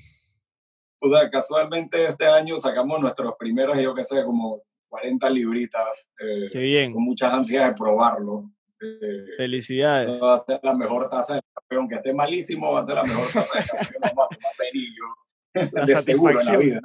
Puta, 0.99 1.29
casualmente 1.29 2.05
este 2.05 2.25
año 2.25 2.59
sacamos 2.59 2.99
nuestras 2.99 3.33
primeras, 3.37 3.79
yo 3.79 3.93
qué 3.93 4.03
sé, 4.03 4.23
como 4.23 4.63
40 4.89 5.29
libritas. 5.29 6.11
Qué 6.51 6.59
bien. 6.59 6.93
Con 6.93 7.03
muchas 7.03 7.31
ansias 7.31 7.67
de 7.67 7.73
probarlo. 7.73 8.51
Felicidades. 9.37 10.07
va 10.07 10.33
a 10.33 10.39
ser 10.39 10.59
la 10.63 10.75
mejor 10.75 11.07
taza 11.07 11.35
de 11.35 11.41
café, 11.53 11.75
aunque 11.75 11.95
esté 11.95 12.13
malísimo, 12.13 12.71
va 12.71 12.79
a 12.79 12.85
ser 12.85 12.95
la 12.95 13.03
mejor 13.03 13.31
taza 13.31 13.59
de 13.59 13.65
café. 13.77 13.95
Vamos 14.01 14.27
a 14.31 14.35
tomar 14.35 15.73
La 15.73 15.85
de 15.85 15.97
seguro 15.97 16.39
en 16.41 16.45
la 16.47 16.57
vida. 16.57 16.81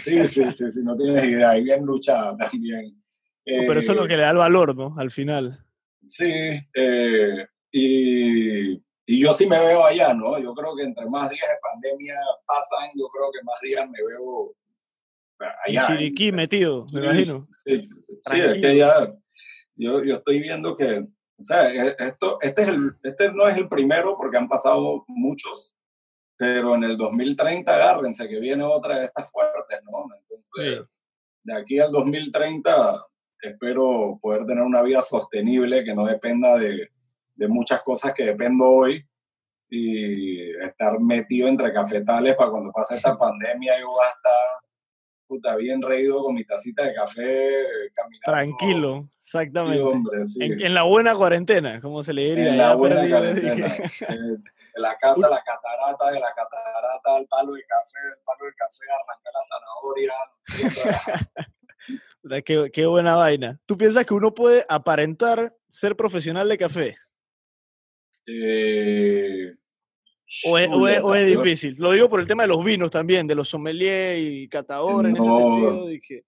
Sí, 0.00 0.28
sí, 0.28 0.50
sí, 0.52 0.72
sí, 0.72 0.80
no 0.84 0.96
tienes 0.96 1.24
idea. 1.24 1.58
Y 1.58 1.64
bien 1.64 1.84
luchada 1.84 2.36
también. 2.36 3.02
pero 3.44 3.80
eso 3.80 3.92
es 3.92 3.98
lo 3.98 4.06
que 4.06 4.16
le 4.16 4.22
da 4.22 4.30
el 4.30 4.36
valor, 4.36 4.76
¿no? 4.76 4.94
Al 4.96 5.10
final. 5.10 5.64
Sí, 6.06 6.32
eh, 6.74 7.46
y, 7.72 8.82
y, 9.14 9.20
yo 9.20 9.32
sí 9.32 9.46
me 9.46 9.58
veo 9.58 9.84
allá, 9.84 10.14
¿no? 10.14 10.38
Yo 10.38 10.54
creo 10.54 10.74
que 10.76 10.82
entre 10.82 11.06
más 11.06 11.30
días 11.30 11.48
de 11.48 11.56
pandemia 11.62 12.14
pasan, 12.46 12.90
yo 12.94 13.08
creo 13.08 13.30
que 13.32 13.42
más 13.44 13.60
días 13.60 13.88
me 13.88 13.98
veo 14.02 14.54
allá. 15.66 15.86
Chiriquí 15.86 16.32
metido, 16.32 16.86
me 16.92 17.00
imagino. 17.04 17.48
Sí, 17.64 17.82
sí, 17.82 17.94
sí, 18.26 18.40
es 18.40 18.60
que 18.60 18.76
ya 18.76 19.12
yo, 19.80 20.04
yo 20.04 20.16
estoy 20.16 20.40
viendo 20.40 20.76
que, 20.76 20.98
o 21.00 21.42
sea, 21.42 21.72
e, 21.72 21.96
esto, 21.98 22.38
este, 22.42 22.62
es 22.62 22.68
el, 22.68 22.92
este 23.02 23.32
no 23.32 23.48
es 23.48 23.56
el 23.56 23.68
primero 23.68 24.16
porque 24.16 24.36
han 24.36 24.48
pasado 24.48 25.04
muchos, 25.08 25.74
pero 26.36 26.74
en 26.74 26.84
el 26.84 26.96
2030 26.96 27.74
agárrense 27.74 28.28
que 28.28 28.38
viene 28.38 28.64
otra 28.64 28.98
de 28.98 29.06
estas 29.06 29.30
fuertes, 29.30 29.80
¿no? 29.90 30.06
Entonces, 30.14 30.86
de 31.42 31.54
aquí 31.54 31.78
al 31.78 31.90
2030 31.90 33.06
espero 33.42 34.18
poder 34.20 34.44
tener 34.44 34.62
una 34.62 34.82
vida 34.82 35.00
sostenible 35.00 35.82
que 35.82 35.94
no 35.94 36.04
dependa 36.04 36.58
de, 36.58 36.90
de 37.40 37.48
muchas 37.48 37.82
cosas 37.82 38.12
que 38.12 38.24
dependo 38.24 38.66
hoy 38.66 39.02
y 39.70 40.50
estar 40.58 41.00
metido 41.00 41.48
entre 41.48 41.72
cafetales 41.72 42.36
para 42.36 42.50
cuando 42.50 42.70
pase 42.70 42.96
esta 42.96 43.16
pandemia 43.18 43.80
yo 43.80 43.88
voy 43.88 44.04
a 44.04 44.08
estar 44.08 44.60
puta, 45.26 45.56
bien 45.56 45.80
reído 45.80 46.22
con 46.24 46.34
mi 46.34 46.44
tacita 46.44 46.84
de 46.84 46.92
café 46.92 47.64
caminando. 47.94 48.24
Tranquilo, 48.24 49.08
exactamente. 49.20 50.66
en, 50.66 50.74
la 50.74 50.82
buena 50.82 51.14
cuarentena, 51.14 51.80
como 51.80 52.02
se 52.02 52.12
le 52.12 52.24
diría. 52.24 52.48
En 52.48 52.58
la 52.58 52.74
buena 52.74 53.08
cuarentena. 53.08 53.68
de 53.68 54.80
la 54.80 54.96
casa 54.96 55.30
la 55.30 55.40
catarata, 55.40 56.10
de 56.10 56.18
la 56.18 56.34
catarata 56.34 57.16
al 57.16 57.26
palo 57.28 57.52
de 57.52 57.62
café, 57.62 57.98
del 58.08 58.18
palo 58.24 58.44
de 58.44 58.52
café 58.56 58.84
arrancar 58.98 59.32
la 59.32 59.42
zanahoria. 62.26 62.44
qué, 62.44 62.70
qué, 62.72 62.86
buena 62.86 63.14
vaina. 63.14 63.60
¿Tú 63.66 63.78
piensas 63.78 64.04
que 64.04 64.14
uno 64.14 64.34
puede 64.34 64.66
aparentar 64.68 65.54
ser 65.68 65.94
profesional 65.94 66.48
de 66.48 66.58
café? 66.58 66.96
Eh, 68.26 69.54
o, 70.46 70.58
es, 70.58 70.70
o, 71.02 71.14
es, 71.14 71.26
difícil? 71.26 71.74
Lo 71.78 71.92
digo 71.92 72.08
por 72.08 72.20
el 72.20 72.28
tema 72.28 72.44
de 72.44 72.48
los 72.48 72.64
vinos 72.64 72.90
también, 72.90 73.26
de 73.26 73.34
los 73.34 73.48
sommeliers 73.48 74.20
y 74.20 74.48
catadores 74.48 75.14
en 75.14 75.20
ese 75.20 75.30
sentido. 75.30 75.86
De 75.86 76.00
que... 76.00 76.24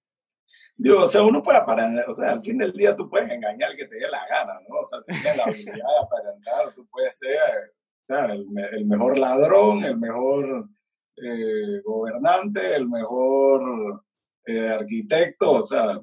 Digo, 0.75 1.05
o 1.05 1.09
sea, 1.09 1.23
uno 1.23 1.43
puede 1.43 1.59
aparentar, 1.59 2.09
o 2.09 2.15
sea, 2.15 2.33
al 2.33 2.43
fin 2.43 2.59
del 2.59 2.73
día 2.73 2.97
tú 2.97 3.09
puedes 3.09 3.31
engañar 3.31 3.71
al 3.71 3.77
que 3.77 3.87
te 3.87 3.97
dé 3.97 4.09
la 4.09 4.27
gana, 4.27 4.55
¿no? 4.69 4.81
O 4.81 4.87
sea, 4.89 5.01
si 5.03 5.13
tienes 5.13 5.37
la 5.37 5.45
habilidad 5.45 5.75
de 5.75 6.05
aparentar, 6.05 6.75
tú 6.75 6.87
puedes 6.91 7.17
ser 7.17 7.73
el, 8.09 8.87
mejor 8.87 9.19
ladrón, 9.19 9.85
el 9.85 9.99
mejor 9.99 10.69
eh, 11.17 11.81
gobernante, 11.85 12.75
el 12.75 12.89
mejor 12.89 14.03
eh, 14.47 14.69
arquitecto, 14.69 15.53
o 15.53 15.65
sea, 15.65 16.01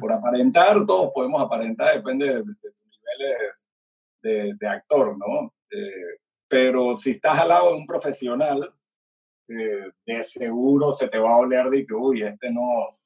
por 0.00 0.12
aparentar, 0.12 0.84
todos 0.86 1.10
podemos 1.14 1.40
aparentar, 1.42 1.94
depende 1.94 2.26
de, 2.26 2.42
tus 2.42 2.84
niveles 2.86 3.68
de, 4.22 4.54
de, 4.54 4.66
actor, 4.66 5.16
¿no? 5.16 5.54
Eh, 5.70 6.18
pero 6.48 6.96
si 6.96 7.10
estás 7.12 7.40
al 7.40 7.48
lado 7.48 7.70
de 7.70 7.78
un 7.78 7.86
profesional, 7.86 8.74
de 9.46 10.22
seguro 10.24 10.92
se 10.92 11.08
te 11.08 11.18
va 11.18 11.30
a 11.30 11.38
oler 11.38 11.70
de 11.70 11.86
que, 11.86 11.94
uy, 11.94 12.22
este 12.22 12.52
no, 12.52 12.98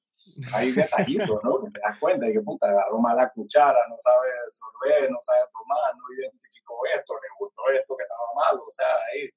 hay 0.55 0.73
detallitos, 0.73 1.43
¿no? 1.43 1.63
Que 1.63 1.71
te 1.71 1.81
das 1.81 1.99
cuenta 1.99 2.27
de 2.27 2.33
que, 2.33 2.41
puta, 2.41 2.69
agarró 2.69 2.99
mala 2.99 3.31
cuchara, 3.31 3.79
no 3.89 3.97
sabe 3.97 4.29
sorber, 4.51 5.11
no 5.11 5.19
sabe 5.21 5.41
tomar, 5.53 5.95
no 5.97 6.03
identificó 6.19 6.75
esto, 6.95 7.15
le 7.15 7.29
gustó 7.39 7.63
esto 7.71 7.97
que 7.97 8.03
estaba 8.03 8.29
mal, 8.37 8.61
o 8.61 8.71
sea, 8.71 8.87
hay, 9.13 9.31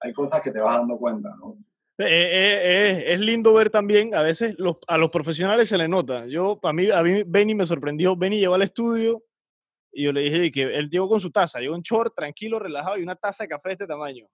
hay 0.00 0.12
cosas 0.12 0.40
que 0.42 0.50
te 0.50 0.60
vas 0.60 0.78
dando 0.78 0.98
cuenta, 0.98 1.30
¿no? 1.38 1.56
Eh, 1.98 2.04
eh, 2.06 2.60
eh, 2.64 3.14
es 3.14 3.20
lindo 3.20 3.54
ver 3.54 3.70
también, 3.70 4.14
a 4.16 4.22
veces 4.22 4.56
los, 4.58 4.78
a 4.88 4.98
los 4.98 5.10
profesionales 5.10 5.68
se 5.68 5.78
le 5.78 5.86
nota. 5.86 6.26
Yo, 6.26 6.58
a 6.64 6.72
mí, 6.72 6.90
a 6.90 7.02
mí 7.04 7.22
Benny 7.24 7.54
me 7.54 7.66
sorprendió. 7.66 8.16
Benny 8.16 8.40
llegó 8.40 8.54
al 8.54 8.62
estudio 8.62 9.22
y 9.94 10.04
yo 10.04 10.12
le 10.12 10.22
dije 10.22 10.50
que 10.50 10.62
él 10.62 10.90
llegó 10.90 11.08
con 11.08 11.20
su 11.20 11.30
taza, 11.30 11.60
llegó 11.60 11.76
en 11.76 11.82
short, 11.82 12.14
tranquilo, 12.14 12.58
relajado 12.58 12.98
y 12.98 13.02
una 13.02 13.14
taza 13.14 13.44
de 13.44 13.48
café 13.48 13.70
de 13.70 13.72
este 13.74 13.86
tamaño. 13.86 14.26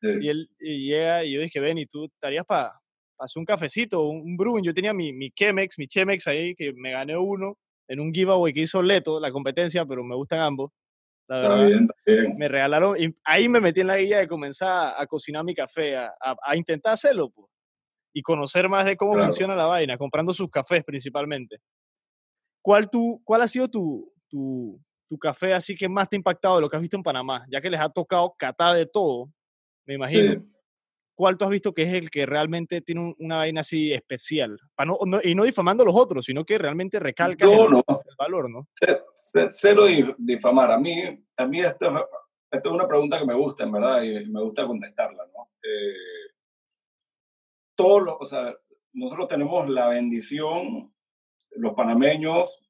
Y 0.00 0.28
él 0.28 0.50
y 0.60 0.88
llega 0.88 1.24
y 1.24 1.32
yo 1.32 1.40
dije, 1.40 1.60
Benny, 1.60 1.86
¿tú 1.86 2.04
estarías 2.04 2.44
para 2.44 2.78
hacer 3.18 3.40
un 3.40 3.46
cafecito, 3.46 4.06
un, 4.06 4.20
un 4.20 4.36
brewing? 4.36 4.62
Yo 4.62 4.74
tenía 4.74 4.92
mi, 4.92 5.12
mi 5.12 5.30
Chemex, 5.30 5.78
mi 5.78 5.86
Chemex 5.86 6.26
ahí, 6.26 6.54
que 6.54 6.72
me 6.74 6.92
gané 6.92 7.16
uno 7.16 7.56
en 7.88 8.00
un 8.00 8.12
giveaway 8.12 8.52
que 8.52 8.60
hizo 8.60 8.82
Leto, 8.82 9.18
la 9.18 9.32
competencia, 9.32 9.84
pero 9.86 10.04
me 10.04 10.14
gustan 10.14 10.40
ambos. 10.40 10.70
La 11.26 11.38
verdad, 11.38 11.80
me 12.36 12.48
regalaron, 12.48 13.00
y 13.00 13.16
ahí 13.24 13.48
me 13.48 13.58
metí 13.58 13.80
en 13.80 13.86
la 13.86 13.96
guía 13.96 14.18
de 14.18 14.28
comenzar 14.28 14.94
a, 14.98 15.06
cocinar 15.06 15.42
mi 15.42 15.54
café, 15.54 15.96
a, 15.96 16.12
a, 16.20 16.54
intentar 16.54 16.92
hacerlo, 16.92 17.30
pues, 17.30 17.48
y 18.12 18.20
conocer 18.20 18.68
más 18.68 18.84
de 18.84 18.94
cómo 18.94 19.14
funciona 19.14 19.56
la 19.56 19.64
vaina, 19.64 19.96
comprando 19.96 20.34
sus 20.34 20.50
cafés 20.50 20.84
principalmente. 20.84 21.56
¿Cuál, 22.62 22.90
tu, 22.90 23.22
cuál 23.24 23.40
ha 23.40 23.48
sido 23.48 23.68
tu, 23.68 24.13
tu, 24.34 24.80
tu 25.08 25.16
café 25.16 25.54
así 25.54 25.76
que 25.76 25.88
más 25.88 26.08
te 26.08 26.16
ha 26.16 26.18
impactado 26.18 26.56
de 26.56 26.62
lo 26.62 26.68
que 26.68 26.76
has 26.76 26.82
visto 26.82 26.96
en 26.96 27.04
Panamá? 27.04 27.46
Ya 27.48 27.60
que 27.60 27.70
les 27.70 27.80
ha 27.80 27.88
tocado 27.88 28.34
catar 28.36 28.74
de 28.74 28.86
todo, 28.86 29.30
me 29.86 29.94
imagino. 29.94 30.44
¿Cuál 31.16 31.38
tú 31.38 31.44
has 31.44 31.50
visto 31.52 31.72
que 31.72 31.82
es 31.82 31.94
el 31.94 32.10
que 32.10 32.26
realmente 32.26 32.80
tiene 32.80 33.14
una 33.20 33.36
vaina 33.36 33.60
así 33.60 33.92
especial? 33.92 34.58
no, 34.84 35.20
y 35.22 35.36
no 35.36 35.44
difamando 35.44 35.84
a 35.84 35.86
los 35.86 35.94
otros, 35.94 36.24
sino 36.24 36.44
que 36.44 36.58
realmente 36.58 36.98
recalca 36.98 37.46
el, 37.46 37.82
valor, 38.18 38.50
¿no? 38.50 38.66
Cero 39.52 39.84
difamar. 40.18 40.72
A 40.72 40.78
mí, 40.78 41.24
a 41.36 41.46
mí 41.46 41.60
esto, 41.60 42.08
esto, 42.50 42.68
es 42.68 42.74
una 42.74 42.88
pregunta 42.88 43.20
que 43.20 43.26
me 43.26 43.34
gusta, 43.34 43.62
en 43.62 43.70
verdad, 43.70 44.02
y 44.02 44.26
me 44.26 44.42
gusta 44.42 44.66
contestarla, 44.66 45.24
¿no? 45.26 45.50
Eh, 45.62 46.32
todos 47.76 48.02
los, 48.02 48.16
o 48.18 48.26
sea, 48.26 48.52
nosotros 48.92 49.28
tenemos 49.28 49.68
la 49.68 49.88
bendición, 49.88 50.92
los 51.50 51.74
panameños, 51.74 52.63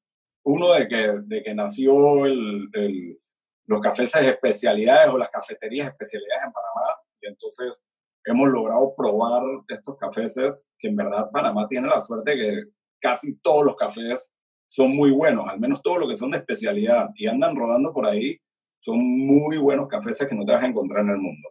uno 0.44 0.72
de 0.72 0.88
que, 0.88 1.12
de 1.24 1.42
que 1.42 1.54
nació 1.54 2.26
el, 2.26 2.68
el, 2.72 3.18
los 3.66 3.80
cafés 3.80 4.12
de 4.12 4.28
especialidades 4.28 5.08
o 5.08 5.18
las 5.18 5.30
cafeterías 5.30 5.88
especialidades 5.88 6.44
en 6.46 6.52
Panamá, 6.52 6.96
y 7.20 7.28
entonces 7.28 7.82
hemos 8.24 8.48
logrado 8.48 8.94
probar 8.96 9.42
estos 9.68 9.96
cafés 9.96 10.68
que 10.78 10.88
en 10.88 10.96
verdad 10.96 11.30
Panamá 11.30 11.66
tiene 11.68 11.88
la 11.88 12.00
suerte 12.00 12.36
que 12.36 12.64
casi 13.00 13.36
todos 13.36 13.64
los 13.64 13.76
cafés 13.76 14.34
son 14.66 14.94
muy 14.96 15.10
buenos, 15.10 15.46
al 15.48 15.60
menos 15.60 15.82
todos 15.82 15.98
los 15.98 16.08
que 16.08 16.16
son 16.16 16.30
de 16.30 16.38
especialidad 16.38 17.10
y 17.14 17.26
andan 17.26 17.54
rodando 17.54 17.92
por 17.92 18.06
ahí, 18.06 18.38
son 18.78 18.98
muy 18.98 19.56
buenos 19.58 19.88
cafés 19.88 20.24
que 20.28 20.34
no 20.34 20.44
te 20.44 20.52
vas 20.52 20.62
a 20.62 20.66
encontrar 20.66 21.04
en 21.04 21.10
el 21.10 21.18
mundo. 21.18 21.48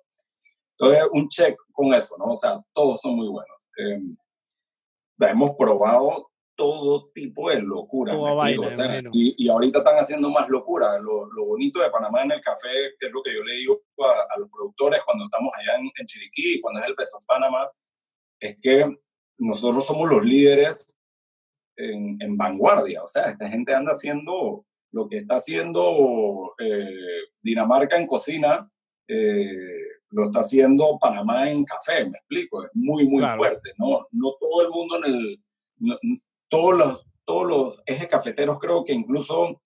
Entonces, 0.77 1.03
un 1.13 1.27
check 1.29 1.55
con 1.71 1.93
eso, 1.93 2.15
¿no? 2.17 2.25
O 2.25 2.35
sea, 2.35 2.59
todos 2.73 2.99
son 2.99 3.15
muy 3.15 3.27
buenos. 3.27 3.57
Eh, 3.77 4.01
hemos 5.29 5.51
probado 5.51 6.31
todo 6.55 7.09
tipo 7.13 7.49
de 7.49 7.61
locura. 7.61 8.13
y, 9.11 9.45
y, 9.45 9.49
ahorita 9.49 9.79
están 9.79 9.97
haciendo 9.97 10.29
más 10.29 10.47
locura. 10.49 10.99
Lo, 10.99 11.25
lo, 11.31 11.45
bonito 11.45 11.81
de 11.81 11.89
Panamá 11.89 12.23
en 12.23 12.31
el 12.31 12.41
café, 12.41 12.69
que 12.99 13.07
es 13.07 13.11
lo 13.11 13.21
que 13.23 13.33
yo 13.33 13.43
le 13.43 13.53
digo 13.53 13.81
a, 13.99 14.39
los 14.39 14.49
productores 14.49 15.01
cuando 15.03 15.25
estamos 15.25 15.51
allá 15.55 15.79
en, 15.79 15.89
en, 15.97 16.05
Chiriquí, 16.05 16.61
cuando 16.61 16.81
es 16.81 16.87
el 16.87 16.95
Peso 16.95 17.19
Panamá, 17.27 17.69
es 18.39 18.57
que 18.61 18.97
nosotros 19.37 19.85
somos 19.85 20.09
los 20.09 20.23
líderes 20.23 20.95
en, 21.77 22.17
en, 22.21 22.37
vanguardia. 22.37 23.03
O 23.03 23.07
sea, 23.07 23.29
esta 23.29 23.49
gente 23.49 23.73
anda 23.73 23.93
haciendo 23.93 24.65
lo 24.91 25.09
que 25.09 25.17
está 25.17 25.37
haciendo 25.37 26.53
eh, 26.59 26.87
Dinamarca 27.41 27.97
en 27.97 28.07
cocina, 28.07 28.69
eh, 29.07 29.57
lo 30.11 30.25
está 30.25 30.41
haciendo 30.41 30.99
Panamá 31.01 31.49
en 31.49 31.65
café, 31.65 32.05
me 32.05 32.17
explico. 32.19 32.63
Es 32.63 32.69
muy, 32.73 33.07
muy 33.07 33.25
fuerte. 33.35 33.71
¿no? 33.77 34.07
no 34.11 34.35
todo 34.39 34.61
el 34.61 34.69
mundo 34.69 34.97
en 34.97 35.03
el 35.05 35.43
todos 36.53 36.77
los, 36.77 37.03
todos 37.25 37.47
los 37.47 37.81
ejes 37.87 38.07
cafeteros 38.07 38.59
creo 38.59 38.85
que 38.85 38.93
incluso 38.93 39.59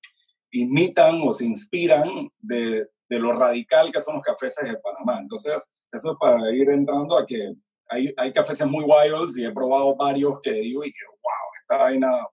imitan 0.51 1.19
o 1.21 1.33
se 1.33 1.43
inspiran 1.43 2.29
de, 2.39 2.87
de 3.09 3.19
lo 3.19 3.33
radical 3.33 3.91
que 3.91 3.99
son 3.99 4.15
los 4.15 4.23
cafés 4.23 4.55
de 4.55 4.77
Panamá. 4.77 5.19
Entonces, 5.19 5.69
eso 5.91 6.11
es 6.11 6.17
para 6.17 6.49
ir 6.55 6.69
entrando 6.69 7.17
a 7.17 7.25
que 7.25 7.55
hay, 7.89 8.13
hay 8.15 8.31
cafés 8.31 8.65
muy 8.65 8.85
wilds 8.85 9.37
y 9.37 9.43
he 9.43 9.51
probado 9.51 9.97
varios 9.97 10.39
que 10.41 10.53
digo 10.53 10.85
y 10.85 10.93
wow, 11.21 11.51
esta 11.61 11.77
vaina, 11.77 12.25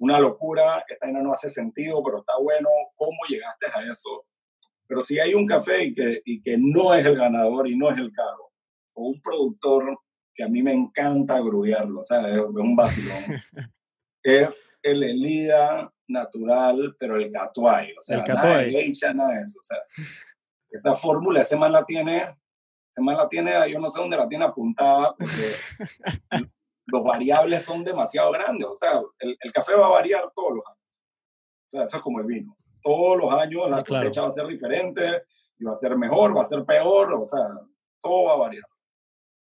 una 0.00 0.20
locura, 0.20 0.84
esta 0.86 1.06
vaina 1.06 1.22
no 1.22 1.32
hace 1.32 1.48
sentido, 1.48 2.02
pero 2.04 2.18
está 2.18 2.34
bueno, 2.38 2.68
¿cómo 2.94 3.16
llegaste 3.26 3.68
a 3.72 3.90
eso? 3.90 4.26
Pero 4.86 5.00
si 5.02 5.18
hay 5.18 5.32
un 5.32 5.46
café 5.46 5.84
y 5.84 5.94
que, 5.94 6.20
que 6.44 6.58
no 6.58 6.92
es 6.92 7.06
el 7.06 7.16
ganador 7.16 7.66
y 7.66 7.74
no 7.74 7.90
es 7.90 7.96
el 7.96 8.12
caro, 8.12 8.50
o 8.92 9.06
un 9.06 9.20
productor 9.22 9.98
que 10.34 10.44
a 10.44 10.48
mí 10.48 10.62
me 10.62 10.74
encanta 10.74 11.40
grubearlo, 11.40 12.00
o 12.00 12.04
sea, 12.04 12.28
es, 12.28 12.38
un 12.38 12.76
vacilón, 12.76 13.16
es 14.28 14.68
el 14.82 15.02
Elida 15.02 15.92
natural, 16.08 16.96
pero 16.98 17.16
el 17.16 17.30
Catuay, 17.30 17.92
o 17.96 18.00
sea, 18.00 18.18
El 18.18 18.34
nada 18.34 18.58
de 18.58 18.70
geisha, 18.70 19.12
nada 19.12 19.34
de 19.34 19.42
eso, 19.42 19.58
o 19.58 19.62
sea, 19.62 19.78
esa 20.70 20.94
fórmula, 20.94 21.40
ese 21.40 21.56
man 21.56 21.72
la 21.72 21.84
tiene, 21.84 22.22
ese 22.22 23.00
man 23.02 23.16
la 23.16 23.28
tiene, 23.28 23.70
yo 23.70 23.78
no 23.78 23.90
sé 23.90 24.00
dónde 24.00 24.16
la 24.16 24.28
tiene 24.28 24.44
apuntada, 24.44 25.14
porque 25.16 25.54
los 26.86 27.04
variables 27.04 27.62
son 27.62 27.84
demasiado 27.84 28.32
grandes, 28.32 28.66
o 28.66 28.74
sea, 28.74 29.00
el, 29.18 29.36
el 29.40 29.52
café 29.52 29.74
va 29.74 29.86
a 29.86 29.90
variar 29.90 30.22
todos 30.34 30.56
los 30.56 30.64
años, 30.66 30.80
o 31.66 31.70
sea, 31.70 31.84
eso 31.84 31.96
es 31.96 32.02
como 32.02 32.20
el 32.20 32.26
vino, 32.26 32.56
todos 32.82 33.18
los 33.18 33.32
años 33.32 33.68
la 33.68 33.78
Sí, 33.78 33.84
claro. 33.84 34.02
cosecha 34.02 34.22
va 34.22 34.28
a 34.28 34.32
ser 34.32 34.46
diferente, 34.46 35.22
y 35.58 35.64
va 35.64 35.72
a 35.72 35.76
ser 35.76 35.96
mejor, 35.96 36.36
va 36.36 36.42
a 36.42 36.44
ser 36.44 36.64
peor, 36.64 37.12
o 37.14 37.26
sea, 37.26 37.42
todo 38.00 38.24
va 38.24 38.34
a 38.34 38.36
variar. 38.36 38.64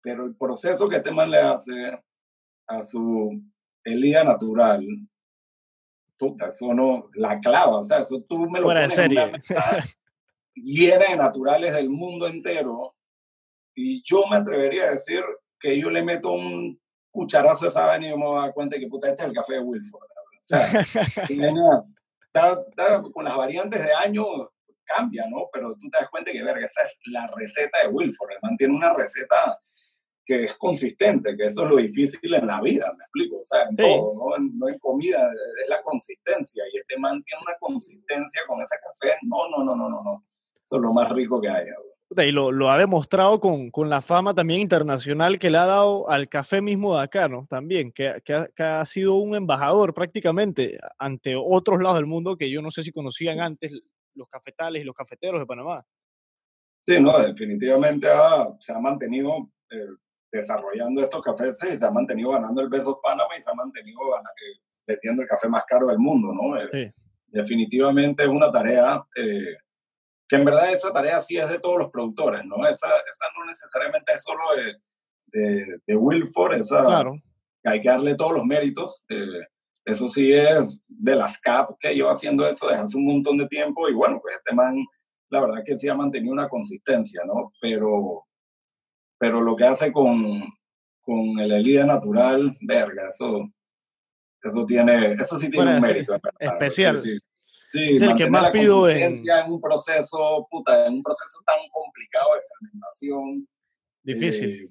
Pero 0.01 0.25
el 0.25 0.36
proceso 0.36 0.89
que 0.89 0.97
este 0.97 1.12
man 1.12 1.31
le 1.31 1.38
hace 1.38 1.97
a 2.67 2.83
su 2.83 3.41
Elida 3.84 4.24
natural, 4.24 4.86
puta, 6.17 6.50
eso 6.50 6.74
no, 6.74 7.10
la 7.15 7.39
clava, 7.39 7.80
o 7.80 7.84
sea, 7.84 8.00
eso 8.00 8.24
tú 8.28 8.50
me 8.50 8.60
lo 8.60 8.65
Fuera 8.67 8.82
pones 8.88 8.98
una 8.98 9.04
serie. 9.32 9.41
llena 10.56 11.06
de 11.10 11.15
naturales 11.17 11.74
del 11.74 11.89
mundo 11.89 12.28
entero, 12.28 12.96
y 13.76 14.02
yo 14.04 14.24
me 14.30 14.38
atrevería 14.38 14.86
a 14.86 14.91
decir 14.91 15.24
que 15.60 15.80
yo 15.80 15.89
le 15.89 16.04
meto 16.04 16.32
un 16.32 16.80
cucharazo 17.12 17.65
de 17.65 17.69
esa 17.69 17.86
vaina 17.88 18.08
y 18.08 18.10
yo 18.12 18.17
me 18.17 18.26
voy 18.26 18.38
a 18.39 18.41
dar 18.43 18.54
cuenta 18.54 18.78
que 18.78 18.88
puta, 18.88 19.10
este 19.10 19.24
es 19.24 19.30
el 19.30 19.36
café 19.36 19.54
de 19.54 19.60
Wilford. 19.62 20.04
O 20.04 20.10
sea, 20.46 20.67
está- 22.28 22.63
está 22.69 23.02
con 23.13 23.24
las 23.26 23.36
variantes 23.38 23.84
de 23.84 23.93
año 23.93 24.26
cambia, 24.86 25.26
¿no? 25.30 25.48
Pero 25.52 25.74
tú 25.76 25.89
te 25.89 25.98
das 26.00 26.10
cuenta 26.10 26.32
que, 26.32 26.43
verga, 26.43 26.65
esa 26.65 26.84
es 26.84 27.00
la 27.06 27.28
receta 27.36 27.80
de 27.84 27.88
Wilford. 27.89 28.32
El 28.32 28.38
man 28.41 28.58
tiene 28.58 28.76
una 28.76 28.93
receta 28.93 29.60
que 30.25 30.45
es 30.45 30.53
consistente, 30.57 31.36
que 31.36 31.43
eso 31.47 31.63
es 31.63 31.69
lo 31.69 31.75
difícil 31.77 32.33
en 32.33 32.47
la 32.47 32.62
vida, 32.62 32.93
me 32.97 33.03
explico. 33.03 33.38
O 33.39 33.43
sea, 33.43 33.63
en 33.63 33.69
Sí. 33.71 33.75
todo, 33.83 34.13
¿no? 34.15 34.38
No 34.57 34.69
en 34.69 34.79
comida, 34.79 35.29
es 35.63 35.69
la 35.69 35.81
consistencia. 35.83 36.63
Y 36.73 36.77
este 36.77 36.97
man 36.97 37.21
tiene 37.23 37.41
una 37.45 37.57
consistencia 37.59 38.41
con 38.47 38.62
ese 38.62 38.75
café. 38.81 39.17
No, 39.23 39.49
no, 39.49 39.63
no, 39.63 39.75
no, 39.75 39.89
no, 39.89 40.03
no. 40.03 40.25
Eso 40.65 40.77
es 40.77 40.81
lo 40.81 40.93
más 40.93 41.09
rico 41.12 41.41
que 41.41 41.49
hay. 41.49 41.65
Y 42.15 42.31
lo, 42.31 42.51
lo 42.51 42.69
ha 42.69 42.77
demostrado 42.77 43.39
con, 43.39 43.71
con 43.71 43.89
la 43.89 44.01
fama 44.03 44.36
también 44.36 44.62
internacional 44.62 45.39
que 45.39 45.49
le 45.49 45.57
ha 45.57 45.65
dado 45.65 46.07
al 46.09 46.29
café 46.29 46.62
mismo 46.62 46.95
de 46.95 47.01
acá, 47.03 47.27
¿no? 47.27 47.47
También, 47.49 47.91
que, 47.91 48.21
que 48.23 48.33
ha, 48.36 48.47
que 48.55 48.62
ha 48.63 48.86
sido 48.86 49.15
un 49.15 49.36
embajador 49.36 49.93
prácticamente 49.95 50.77
ante 50.99 51.36
otros 51.36 51.81
lados 51.81 51.97
del 51.97 52.05
mundo 52.05 52.38
que 52.38 52.51
yo 52.51 52.62
no 52.62 52.69
sé 52.69 52.83
si 52.83 52.91
conocían 52.91 53.39
antes 53.39 53.71
los 54.13 54.29
cafetales 54.29 54.83
y 54.83 54.86
los 54.86 54.95
cafeteros 54.95 55.39
de 55.41 55.45
Panamá. 55.47 55.83
Sí, 56.86 56.99
no, 57.01 57.17
definitivamente 57.17 58.07
ha- 58.07 58.53
se 58.59 58.73
ha 58.73 58.79
mantenido 58.79 59.49
eh, 59.71 59.88
desarrollando 60.34 61.02
estos 61.02 61.22
cafés 61.22 61.58
y 61.72 61.78
se 61.78 61.86
ha 61.86 61.91
mantenido 61.91 62.32
ganando 62.32 62.62
el 62.62 62.67
Best 62.69 62.88
of 62.88 63.00
Panama 63.02 63.38
y 63.38 63.41
se 63.41 63.52
ha 63.52 63.54
mantenido 63.54 64.00
gana- 64.10 64.30
eh, 64.32 64.60
vendiendo 64.88 65.22
el 65.22 65.28
café 65.30 65.48
más 65.48 65.63
caro 65.67 65.88
del 65.88 66.00
mundo, 66.00 66.34
¿no? 66.34 66.58
Eh, 66.60 66.67
Sí. 66.72 66.91
Definitivamente 67.28 68.24
es 68.24 68.30
una 68.30 68.52
tarea 68.52 69.04
eh, 69.15 69.56
que 70.28 70.36
en 70.36 70.46
verdad 70.46 70.72
esa 70.72 70.91
tarea 70.93 71.19
sí 71.19 71.38
es 71.38 71.50
de 71.50 71.60
todos 71.60 71.78
los 71.80 71.89
productores, 71.89 72.43
¿no? 72.46 72.58
Esa, 72.65 72.88
esa 72.88 73.26
no 73.38 73.46
necesariamente 73.46 74.12
es 74.13 74.24
solo 74.24 74.41
de, 74.56 74.76
de, 75.39 75.65
de 75.88 75.96
Wilford, 75.96 76.54
esa 76.56 76.84
Claro. 76.86 77.15
hay 77.63 77.82
que 77.82 77.89
darle 77.89 78.15
todos 78.15 78.34
los 78.34 78.46
méritos. 78.46 79.04
eh, 79.10 79.26
eso 79.86 80.08
sí 80.10 80.32
es 80.32 80.82
de 80.88 81.15
las 81.15 81.38
CAP 81.39 81.72
que 81.80 81.93
lleva 81.93 82.13
haciendo 82.13 82.48
eso 82.48 82.67
desde 82.67 82.82
hace 82.82 82.98
un 82.98 83.06
montón 83.06 83.38
de 83.38 83.48
tiempo 83.48 83.89
y 83.89 83.93
bueno, 83.93 84.19
pues 84.22 84.36
este 84.36 84.56
man, 84.56 84.76
la 85.30 85.41
verdad 85.41 85.63
que 85.65 85.76
sí 85.76 85.89
ha 85.89 85.96
mantenido 85.96 86.32
una 86.34 86.48
consistencia, 86.48 87.22
¿no? 87.26 87.52
Pero, 87.60 88.26
pero 89.17 89.41
lo 89.41 89.56
que 89.56 89.65
hace 89.65 89.91
con, 89.91 90.41
con 91.02 91.39
el 91.39 91.52
Elida 91.52 91.86
natural, 91.86 92.58
verga, 92.62 93.10
eso, 93.10 93.49
eso 94.41 94.65
tiene, 94.65 95.13
eso 95.13 95.39
sí 95.39 95.49
tiene 95.49 95.56
Fuera 95.71 95.76
un 95.76 95.82
mérito. 95.82 96.13
verdad, 96.13 96.32
especial. 96.39 96.97
Sí, 96.99 97.12
sí. 97.13 97.19
Sí, 97.71 97.89
Es 97.95 98.02
el 98.02 98.13
que 98.15 98.30
más 98.30 98.43
la 98.43 98.52
pido 98.52 98.88
en- 98.88 99.15
en 99.28 99.52
un 99.52 99.60
proceso, 99.60 100.45
puta, 100.49 100.86
en 100.86 100.93
un 100.93 101.02
proceso 101.04 101.39
tan 101.43 101.58
complicado 101.71 102.36
de 102.36 102.41
fermentación. 102.60 103.47
Difícil. 104.04 104.49
eh, 104.49 104.69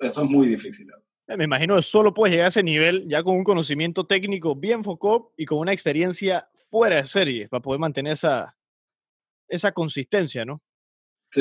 eso 0.00 0.24
es 0.24 0.30
muy 0.30 0.48
difícil. 0.48 0.88
Me 1.28 1.44
imagino 1.44 1.76
que 1.76 1.82
solo 1.82 2.12
puedes 2.12 2.32
llegar 2.32 2.46
a 2.46 2.48
ese 2.48 2.64
nivel 2.64 3.06
ya 3.08 3.22
con 3.22 3.36
un 3.36 3.44
conocimiento 3.44 4.06
técnico 4.06 4.56
bien 4.56 4.82
focado 4.82 5.32
y 5.36 5.44
con 5.46 5.58
una 5.58 5.72
experiencia 5.72 6.48
fuera 6.68 6.96
de 6.96 7.06
serie 7.06 7.48
para 7.48 7.60
poder 7.62 7.78
mantener 7.80 8.14
esa, 8.14 8.56
esa 9.48 9.70
consistencia, 9.70 10.44
¿no? 10.44 10.60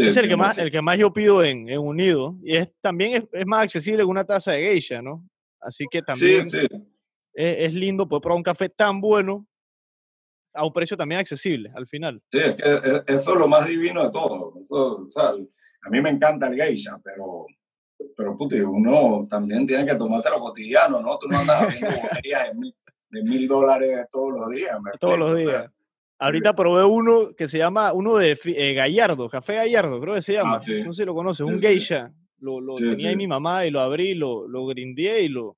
Sí, 0.02 0.08
es 0.08 0.18
el 0.18 0.28
que, 0.28 0.36
más, 0.36 0.58
100%. 0.58 0.62
el 0.64 0.72
que 0.72 0.82
más 0.82 0.98
yo 0.98 1.14
pido 1.14 1.44
en, 1.44 1.70
en 1.70 1.80
Unido 1.80 2.36
y 2.44 2.56
es, 2.58 2.72
también 2.82 3.14
es, 3.14 3.24
es 3.32 3.46
más 3.46 3.64
accesible 3.64 4.00
que 4.00 4.06
una 4.06 4.26
taza 4.26 4.52
de 4.52 4.62
geisha, 4.68 5.02
¿no? 5.02 5.26
Así 5.62 5.86
que 5.90 6.02
también 6.02 6.46
Sí, 6.50 6.60
sí. 6.62 6.68
Es, 7.34 7.58
es 7.68 7.74
lindo 7.74 8.08
poder 8.08 8.22
probar 8.22 8.38
un 8.38 8.44
café 8.44 8.68
tan 8.70 9.00
bueno 9.00 9.48
a 10.54 10.66
un 10.66 10.74
precio 10.74 10.96
también 10.98 11.20
accesible 11.20 11.72
al 11.76 11.88
final. 11.88 12.22
Sí, 12.32 12.40
es 12.40 12.56
que 12.56 12.64
e- 12.64 13.04
eso 13.08 13.34
es 13.34 13.40
lo 13.40 13.48
más 13.48 13.68
divino 13.68 14.04
de 14.04 14.12
todo. 14.12 14.54
Eso, 14.64 15.06
o 15.08 15.12
sea, 15.12 15.30
a 15.30 15.90
mí 15.90 16.02
me 16.02 16.10
encanta 16.10 16.48
el 16.48 16.56
geisha, 16.62 17.00
pero, 17.04 17.46
pero 18.18 18.36
puti, 18.36 18.60
uno 18.60 19.26
también 19.30 19.66
tiene 19.66 19.86
que 19.86 19.96
tomárselo 19.96 20.40
cotidiano, 20.40 21.02
¿no? 21.02 21.18
Tú 21.20 21.28
no 21.30 21.40
andas 21.40 21.62
abriendo 21.62 21.88
botellas 22.22 22.48
de 22.50 22.54
mil, 22.54 22.76
de 23.10 23.24
mil 23.24 23.48
dólares 23.48 24.08
todos 24.12 24.32
los 24.34 24.50
días. 24.52 24.78
¿me 24.82 24.92
Todos 25.00 25.16
explico? 25.16 25.18
los 25.18 25.38
días. 25.38 25.72
Ahorita 26.18 26.56
probé 26.56 26.86
uno 26.86 27.36
que 27.36 27.48
se 27.48 27.58
llama, 27.58 27.92
uno 27.94 28.16
de 28.16 28.38
eh, 28.46 28.74
Gallardo, 28.74 29.28
Café 29.30 29.56
Gallardo, 29.56 30.00
creo 30.00 30.14
que 30.16 30.22
se 30.22 30.34
llama. 30.34 30.56
Ah, 30.56 30.60
sí. 30.62 30.82
No 30.84 30.94
sé 30.94 31.02
si 31.04 31.06
lo 31.06 31.14
conoces, 31.14 31.46
Sí, 31.46 31.52
un 31.54 31.60
geisha. 31.60 32.14
Lo, 32.40 32.62
lo 32.62 32.76
Sí, 32.78 32.90
tenía 32.90 33.10
ahí 33.10 33.16
mi 33.16 33.28
mamá 33.28 33.66
y 33.66 33.72
lo 33.72 33.80
abrí, 33.82 34.14
lo, 34.14 34.48
lo 34.48 34.66
grindeé 34.66 35.24
y 35.24 35.30
lo, 35.30 35.58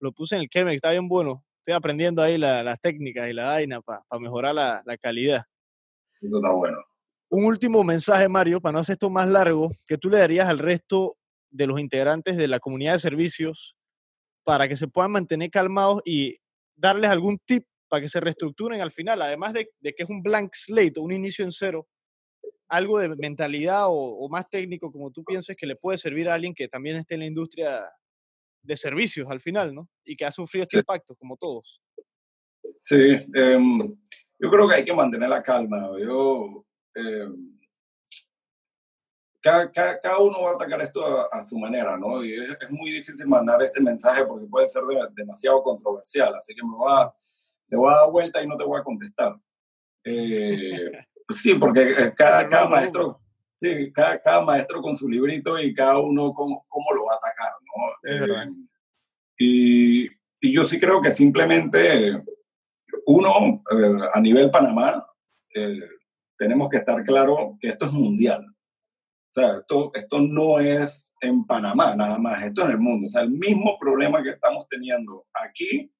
lo 0.00 0.12
puse 0.12 0.34
en 0.36 0.42
el 0.42 0.48
Chemex, 0.48 0.74
está 0.76 0.90
bien 0.90 1.08
bueno. 1.08 1.44
Estoy 1.58 1.74
aprendiendo 1.74 2.20
ahí 2.22 2.36
la- 2.38 2.62
las 2.64 2.80
técnicas 2.80 3.28
y 3.30 3.32
la 3.32 3.44
vaina 3.46 3.80
para 3.80 4.02
mejorar 4.18 4.54
la, 4.54 4.82
la 4.84 4.96
calidad. 4.96 5.44
Eso 6.20 6.36
está 6.38 6.52
bueno. 6.52 6.78
Un 7.28 7.44
último 7.44 7.82
mensaje, 7.84 8.28
Mario, 8.28 8.60
para 8.60 8.72
no 8.74 8.78
hacer 8.80 8.94
esto 8.94 9.08
más 9.10 9.28
largo, 9.28 9.70
que 9.86 9.96
tú 9.98 10.10
le 10.10 10.18
darías 10.18 10.48
al 10.48 10.58
resto 10.58 11.16
de 11.50 11.66
los 11.66 11.78
integrantes 11.80 12.36
de 12.36 12.48
la 12.48 12.58
comunidad 12.58 12.94
de 12.94 12.98
servicios 12.98 13.76
para 14.44 14.66
que 14.68 14.74
se 14.76 14.88
puedan 14.88 15.12
mantener 15.12 15.50
calmados 15.50 16.02
y 16.04 16.36
darles 16.76 17.10
algún 17.10 17.38
tip 17.44 17.64
para 17.92 18.00
que 18.00 18.08
se 18.08 18.20
reestructuren 18.20 18.80
al 18.80 18.90
final, 18.90 19.20
además 19.20 19.52
de, 19.52 19.70
de 19.78 19.92
que 19.92 20.04
es 20.04 20.08
un 20.08 20.22
blank 20.22 20.54
slate, 20.54 20.98
un 20.98 21.12
inicio 21.12 21.44
en 21.44 21.52
cero, 21.52 21.86
algo 22.68 22.98
de 22.98 23.06
mentalidad 23.16 23.88
o, 23.88 23.92
o 23.92 24.28
más 24.30 24.48
técnico 24.48 24.90
como 24.90 25.10
tú 25.10 25.22
pienses 25.22 25.54
que 25.58 25.66
le 25.66 25.76
puede 25.76 25.98
servir 25.98 26.26
a 26.30 26.32
alguien 26.32 26.54
que 26.54 26.68
también 26.68 26.96
esté 26.96 27.16
en 27.16 27.20
la 27.20 27.26
industria 27.26 27.92
de 28.62 28.76
servicios 28.78 29.30
al 29.30 29.42
final, 29.42 29.74
¿no? 29.74 29.90
Y 30.06 30.16
que 30.16 30.24
ha 30.24 30.30
sufrido 30.32 30.62
este 30.62 30.78
impacto, 30.78 31.14
como 31.16 31.36
todos. 31.36 31.82
Sí, 32.80 33.18
em, 33.34 33.78
yo 34.38 34.50
creo 34.50 34.66
que 34.66 34.76
hay 34.76 34.84
que 34.86 34.94
mantener 34.94 35.28
la 35.28 35.42
calma. 35.42 35.90
Yo, 36.00 36.64
em, 36.94 37.58
cada, 39.42 39.70
cada, 39.70 40.00
cada 40.00 40.18
uno 40.18 40.40
va 40.44 40.52
a 40.52 40.54
atacar 40.54 40.80
esto 40.80 41.04
a, 41.04 41.28
a 41.30 41.44
su 41.44 41.58
manera, 41.58 41.98
¿no? 41.98 42.24
Y 42.24 42.32
es, 42.32 42.56
es 42.58 42.70
muy 42.70 42.90
difícil 42.90 43.26
mandar 43.26 43.62
este 43.62 43.82
mensaje 43.82 44.24
porque 44.24 44.46
puede 44.46 44.66
ser 44.66 44.82
de- 44.84 45.08
demasiado 45.14 45.62
controversial, 45.62 46.32
así 46.34 46.54
que 46.54 46.62
me 46.62 46.74
voy 46.74 46.90
a, 46.90 47.12
le 47.72 47.78
voy 47.78 47.90
a 47.90 47.96
dar 47.96 48.12
vuelta 48.12 48.42
y 48.42 48.46
no 48.46 48.56
te 48.58 48.64
voy 48.64 48.78
a 48.78 48.84
contestar. 48.84 49.34
Eh, 50.04 50.92
sí, 51.30 51.54
porque 51.54 51.80
eh, 51.82 52.12
cada, 52.14 52.46
cada 52.46 52.68
maestro, 52.68 53.18
sí, 53.56 53.90
cada, 53.92 54.20
cada 54.20 54.42
maestro 54.44 54.82
con 54.82 54.94
su 54.94 55.08
librito 55.08 55.58
y 55.58 55.72
cada 55.72 55.98
uno 55.98 56.34
cómo, 56.34 56.66
cómo 56.68 56.92
lo 56.92 57.06
va 57.06 57.14
a 57.14 57.16
atacar, 57.16 57.52
¿no? 57.62 58.10
Eh, 58.10 58.50
y, 59.38 60.06
y 60.42 60.54
yo 60.54 60.64
sí 60.64 60.78
creo 60.78 61.00
que 61.00 61.10
simplemente 61.10 62.22
uno, 63.06 63.62
eh, 63.70 64.08
a 64.12 64.20
nivel 64.20 64.50
Panamá, 64.50 65.06
eh, 65.54 65.80
tenemos 66.36 66.68
que 66.68 66.76
estar 66.76 67.02
claro 67.04 67.56
que 67.58 67.68
esto 67.68 67.86
es 67.86 67.92
mundial. 67.92 68.44
O 68.44 69.32
sea, 69.32 69.56
esto, 69.60 69.90
esto 69.94 70.20
no 70.20 70.60
es 70.60 71.14
en 71.22 71.46
Panamá 71.46 71.96
nada 71.96 72.18
más, 72.18 72.44
esto 72.44 72.60
es 72.60 72.66
en 72.66 72.72
el 72.72 72.80
mundo. 72.80 73.06
O 73.06 73.10
sea, 73.10 73.22
el 73.22 73.30
mismo 73.30 73.78
problema 73.80 74.22
que 74.22 74.30
estamos 74.30 74.68
teniendo 74.68 75.24
aquí 75.32 75.90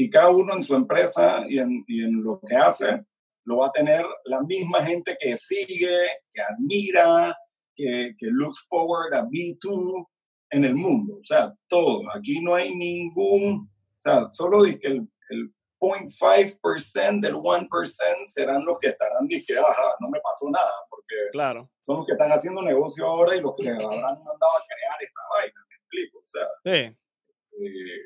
y 0.00 0.08
cada 0.08 0.30
uno 0.30 0.54
en 0.54 0.62
su 0.62 0.76
empresa 0.76 1.44
y 1.48 1.58
en, 1.58 1.84
y 1.88 2.04
en 2.04 2.22
lo 2.22 2.40
que 2.46 2.54
hace, 2.54 3.04
lo 3.44 3.56
va 3.58 3.66
a 3.66 3.72
tener 3.72 4.04
la 4.26 4.42
misma 4.42 4.84
gente 4.86 5.16
que 5.20 5.36
sigue, 5.36 6.08
que 6.30 6.40
admira, 6.40 7.36
que, 7.74 8.14
que 8.16 8.26
looks 8.30 8.64
forward 8.68 9.12
a 9.14 9.24
B2 9.24 10.06
en 10.50 10.64
el 10.64 10.76
mundo. 10.76 11.16
O 11.20 11.24
sea, 11.24 11.52
todo. 11.66 12.02
Aquí 12.14 12.40
no 12.40 12.54
hay 12.54 12.72
ningún, 12.76 13.68
o 13.68 14.00
sea, 14.00 14.30
solo 14.30 14.62
dice 14.62 14.78
que 14.78 14.86
el, 14.86 15.08
el 15.30 15.52
0.5% 15.80 17.20
del 17.20 17.34
1% 17.34 17.68
serán 18.28 18.64
los 18.64 18.78
que 18.80 18.88
estarán 18.90 19.26
diciendo, 19.26 19.66
ajá, 19.66 19.94
no 20.00 20.10
me 20.10 20.20
pasó 20.20 20.48
nada, 20.50 20.70
porque 20.88 21.14
Claro. 21.32 21.68
son 21.82 21.96
los 21.98 22.06
que 22.06 22.12
están 22.12 22.30
haciendo 22.30 22.62
negocio 22.62 23.04
ahora 23.04 23.34
y 23.34 23.40
los 23.40 23.54
que 23.56 23.68
habrán 23.70 23.90
mandado 24.00 24.52
a 24.58 24.64
crear 24.68 24.96
esta 25.00 25.20
vaina, 25.36 25.60
me 25.68 25.74
explico. 25.76 26.18
O 26.18 26.26
sea, 26.26 26.46
Sí, 26.64 26.96
eh, 27.66 28.02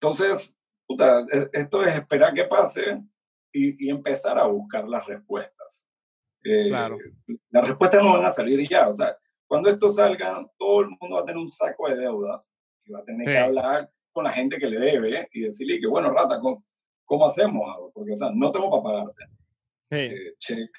entonces, 0.00 0.54
puta, 0.90 1.20
e- 1.32 1.48
esto 1.52 1.84
es 1.84 1.94
esperar 1.94 2.34
que 2.34 2.44
pase 2.46 3.00
y, 3.52 3.86
y 3.86 3.90
empezar 3.90 4.36
a 4.38 4.46
buscar 4.46 4.88
las 4.88 5.06
respuestas. 5.06 5.88
Eh, 6.42 6.66
Claro. 6.68 6.98
Las 7.50 7.68
respuestas 7.68 8.02
no 8.02 8.14
van 8.14 8.24
a 8.24 8.30
salir 8.32 8.68
ya. 8.68 8.88
O 8.88 8.94
sea, 8.94 9.16
cuando 9.46 9.68
esto 9.70 9.88
salga, 9.92 10.44
todo 10.58 10.80
el 10.80 10.88
mundo 11.00 11.16
va 11.16 11.20
a 11.22 11.24
tener 11.24 11.40
un 11.40 11.48
saco 11.48 11.88
de 11.88 11.96
deudas 11.96 12.52
y 12.84 12.90
va 12.90 12.98
a 13.00 13.04
tener 13.04 13.24
Sí. 13.26 13.32
que 13.32 13.38
hablar 13.38 13.88
con 14.12 14.24
la 14.24 14.30
gente 14.32 14.58
que 14.58 14.68
le 14.68 14.80
debe 14.80 15.28
y 15.32 15.42
decirle 15.42 15.78
que, 15.78 15.86
bueno, 15.86 16.10
rata, 16.12 16.40
¿cómo, 16.40 16.64
cómo 17.04 17.26
hacemos? 17.26 17.64
Porque, 17.94 18.12
o 18.12 18.16
sea, 18.16 18.30
no 18.34 18.50
tengo 18.50 18.68
para 18.82 18.82
pagarte. 18.82 19.24
sí, 19.90 19.96
Eh, 19.96 20.34
check. 20.38 20.70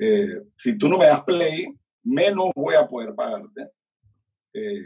Eh, 0.00 0.42
si 0.56 0.76
tú 0.76 0.88
no 0.88 0.98
me 0.98 1.06
das 1.06 1.22
play, 1.22 1.66
menos 2.02 2.50
voy 2.56 2.74
a 2.74 2.86
poder 2.88 3.14
pagarte. 3.14 3.70
Eh, 4.52 4.82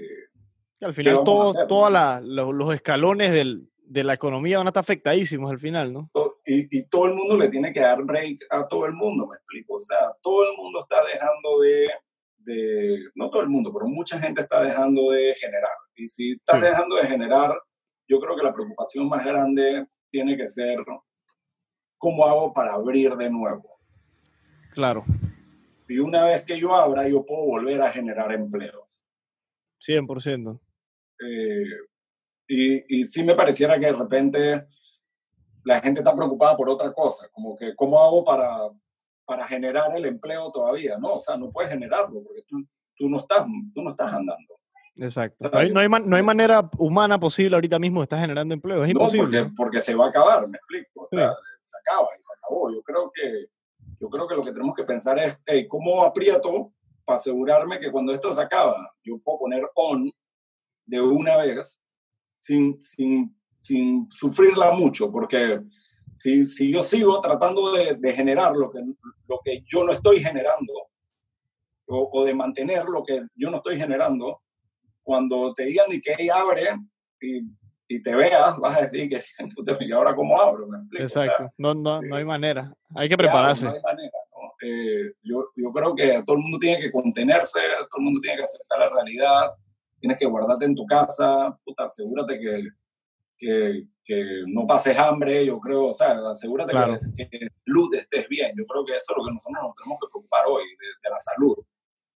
al 0.82 0.92
final 0.94 1.24
todo, 1.24 1.66
todos 1.66 2.22
los 2.22 2.74
escalones 2.74 3.32
del- 3.32 3.67
de 3.88 4.04
la 4.04 4.14
economía 4.14 4.58
van 4.58 4.66
a 4.66 4.70
estar 4.70 4.80
afectadísimos 4.82 5.50
al 5.50 5.58
final, 5.58 5.92
¿no? 5.92 6.10
y, 6.44 6.78
y 6.78 6.82
todo 6.88 7.06
el 7.06 7.14
mundo 7.14 7.36
le 7.36 7.48
tiene 7.48 7.72
que 7.72 7.80
dar 7.80 8.02
break 8.04 8.38
a 8.50 8.66
todo 8.68 8.86
el 8.86 8.92
mundo, 8.94 9.26
me 9.26 9.36
explico. 9.36 9.74
O 9.74 9.80
sea, 9.80 9.98
todo 10.22 10.50
el 10.50 10.56
mundo 10.56 10.80
está 10.80 11.02
dejando 11.04 11.60
de, 11.60 11.90
de- 12.38 12.98
no 13.14 13.28
todo 13.30 13.42
el 13.42 13.48
mundo, 13.48 13.72
pero 13.72 13.86
mucha 13.86 14.18
gente 14.18 14.40
está 14.42 14.62
dejando 14.62 15.10
de 15.10 15.34
generar. 15.34 15.72
Y 15.96 16.08
si 16.08 16.32
estás 16.32 16.60
Sí. 16.60 16.66
dejando 16.66 16.96
de 16.96 17.06
generar, 17.06 17.54
yo 18.08 18.18
creo 18.20 18.36
que 18.36 18.42
la 18.44 18.54
preocupación 18.54 19.08
más 19.08 19.24
grande 19.24 19.86
tiene 20.10 20.36
que 20.36 20.48
ser 20.48 20.78
cómo 21.98 22.24
hago 22.26 22.52
para 22.54 22.72
abrir 22.74 23.14
de 23.16 23.30
nuevo. 23.30 23.78
Claro, 24.72 25.04
Y 25.88 25.98
una 25.98 26.24
vez 26.24 26.44
que 26.44 26.58
yo 26.58 26.74
abra, 26.74 27.08
yo 27.08 27.24
puedo 27.26 27.44
volver 27.46 27.80
a 27.82 27.90
generar 27.90 28.30
empleos. 28.32 29.04
100%. 29.80 30.60
Eh, 31.26 31.64
y, 32.48 33.00
y 33.00 33.04
sí 33.04 33.22
me 33.22 33.34
pareciera 33.34 33.78
que 33.78 33.86
de 33.86 33.92
repente 33.92 34.66
la 35.64 35.80
gente 35.80 36.00
está 36.00 36.14
preocupada 36.16 36.56
por 36.56 36.68
otra 36.70 36.92
cosa, 36.92 37.28
como 37.30 37.54
que 37.56 37.74
cómo 37.76 38.02
hago 38.02 38.24
para, 38.24 38.70
para 39.26 39.46
generar 39.46 39.94
el 39.96 40.06
empleo 40.06 40.50
todavía, 40.50 40.96
¿no? 40.98 41.16
O 41.16 41.20
sea, 41.20 41.36
no 41.36 41.50
puedes 41.50 41.70
generarlo 41.70 42.22
porque 42.22 42.42
tú, 42.46 42.64
tú, 42.96 43.08
no, 43.08 43.18
estás, 43.18 43.46
tú 43.74 43.82
no 43.82 43.90
estás 43.90 44.12
andando. 44.12 44.54
Exacto. 44.96 45.46
O 45.46 45.50
sea, 45.50 45.50
No 45.50 45.58
hay, 45.60 45.70
no 45.72 45.80
hay 45.80 45.88
man- 45.88 46.08
no 46.08 46.16
hay 46.16 46.22
manera 46.22 46.68
humana 46.78 47.20
posible 47.20 47.54
ahorita 47.56 47.78
mismo 47.78 48.00
de 48.00 48.04
estar 48.04 48.18
generando 48.18 48.54
empleo. 48.54 48.82
Es 48.82 48.94
No, 48.94 49.00
imposible. 49.00 49.40
porque, 49.42 49.54
porque 49.56 49.80
se 49.80 49.94
va 49.94 50.06
a 50.06 50.08
acabar, 50.08 50.48
me 50.48 50.56
explico. 50.56 51.02
O 51.02 51.06
Sí. 51.06 51.16
sea, 51.16 51.32
se 51.60 51.76
acaba 51.78 52.08
y 52.18 52.22
se 52.22 52.32
acabó. 52.38 52.72
Yo 52.72 52.82
creo 52.82 53.12
que, 53.14 53.46
yo 54.00 54.08
creo 54.08 54.26
que 54.26 54.34
lo 54.36 54.42
que 54.42 54.52
tenemos 54.52 54.74
que 54.74 54.84
pensar 54.84 55.18
es, 55.18 55.36
hey, 55.46 55.68
¿cómo 55.68 56.02
aprieto 56.02 56.72
para 57.04 57.18
asegurarme 57.18 57.78
que 57.78 57.92
cuando 57.92 58.12
esto 58.12 58.32
se 58.32 58.40
acaba, 58.40 58.90
yo 59.04 59.18
puedo 59.18 59.38
poner 59.40 59.64
on 59.74 60.10
de 60.86 61.00
una 61.00 61.36
vez 61.36 61.80
sin, 62.38 62.82
sin, 62.82 63.36
sin 63.60 64.10
sufrirla 64.10 64.72
mucho? 64.72 65.10
Porque 65.10 65.60
si, 66.16 66.48
si 66.48 66.72
yo 66.72 66.82
sigo 66.82 67.20
tratando 67.20 67.72
de, 67.72 67.94
de 67.94 68.12
generar 68.12 68.54
lo 68.54 68.70
que, 68.70 68.80
lo 69.28 69.40
que 69.44 69.62
yo 69.66 69.84
no 69.84 69.92
estoy 69.92 70.20
generando, 70.20 70.72
o, 71.86 72.10
o 72.12 72.24
de 72.24 72.34
mantener 72.34 72.84
lo 72.84 73.02
que 73.04 73.22
yo 73.34 73.50
no 73.50 73.58
estoy 73.58 73.76
generando, 73.76 74.42
cuando 75.02 75.54
te 75.54 75.64
digan 75.64 75.88
de 75.88 76.00
que 76.00 76.14
hey, 76.18 76.28
abre 76.28 76.68
y, 77.20 77.40
y 77.88 78.02
te 78.02 78.14
veas, 78.14 78.58
vas 78.58 78.76
a 78.76 78.80
decir 78.82 79.08
que 79.08 79.20
"Puta, 79.56 79.76
¿y 79.80 79.92
ahora 79.92 80.14
cómo 80.14 80.40
abro? 80.40 80.66
¿Me 80.68 80.78
explico? 80.78 81.04
O 81.04 81.08
sea, 81.08 81.24
Exacto. 81.24 81.52
No, 81.56 81.74
no, 81.74 82.00
no 82.02 82.16
hay 82.16 82.24
manera. 82.24 82.74
Hay 82.94 83.08
que 83.08 83.16
prepararse. 83.16 83.64
No 83.64 83.72
hay 83.72 83.80
manera. 83.82 84.12
Eh, 84.60 85.12
yo, 85.22 85.50
yo 85.54 85.72
creo 85.72 85.94
que 85.94 86.22
todo 86.26 86.36
el 86.36 86.42
mundo 86.42 86.58
tiene 86.58 86.80
que 86.80 86.90
contenerse, 86.90 87.60
todo 87.90 87.98
el 87.98 88.04
mundo 88.04 88.20
tiene 88.20 88.38
que 88.38 88.42
aceptar 88.42 88.80
la 88.80 88.88
realidad, 88.90 89.52
tienes 90.00 90.18
que 90.18 90.26
guardarte 90.26 90.64
en 90.64 90.74
tu 90.74 90.86
casa, 90.86 91.58
puta, 91.64 91.84
asegúrate 91.84 92.38
que, 92.38 92.62
que, 93.36 93.84
que 94.04 94.42
no 94.46 94.66
pases 94.66 94.98
hambre, 94.98 95.44
yo 95.46 95.58
creo, 95.60 95.86
o 95.86 95.94
sea, 95.94 96.18
asegúrate 96.30 96.72
Claro. 96.72 96.98
que, 97.16 97.28
que 97.28 97.48
salud 97.64 97.94
estés 97.94 98.28
bien. 98.28 98.52
Yo 98.56 98.64
creo 98.66 98.84
que 98.84 98.96
eso 98.96 99.12
es 99.12 99.16
lo 99.16 99.24
que 99.24 99.32
nosotros 99.34 99.62
nos 99.62 99.74
tenemos 99.74 99.98
que 100.00 100.08
preocupar 100.12 100.46
hoy, 100.46 100.64
de, 100.64 100.86
de 101.02 101.10
la 101.10 101.18
salud. 101.18 101.56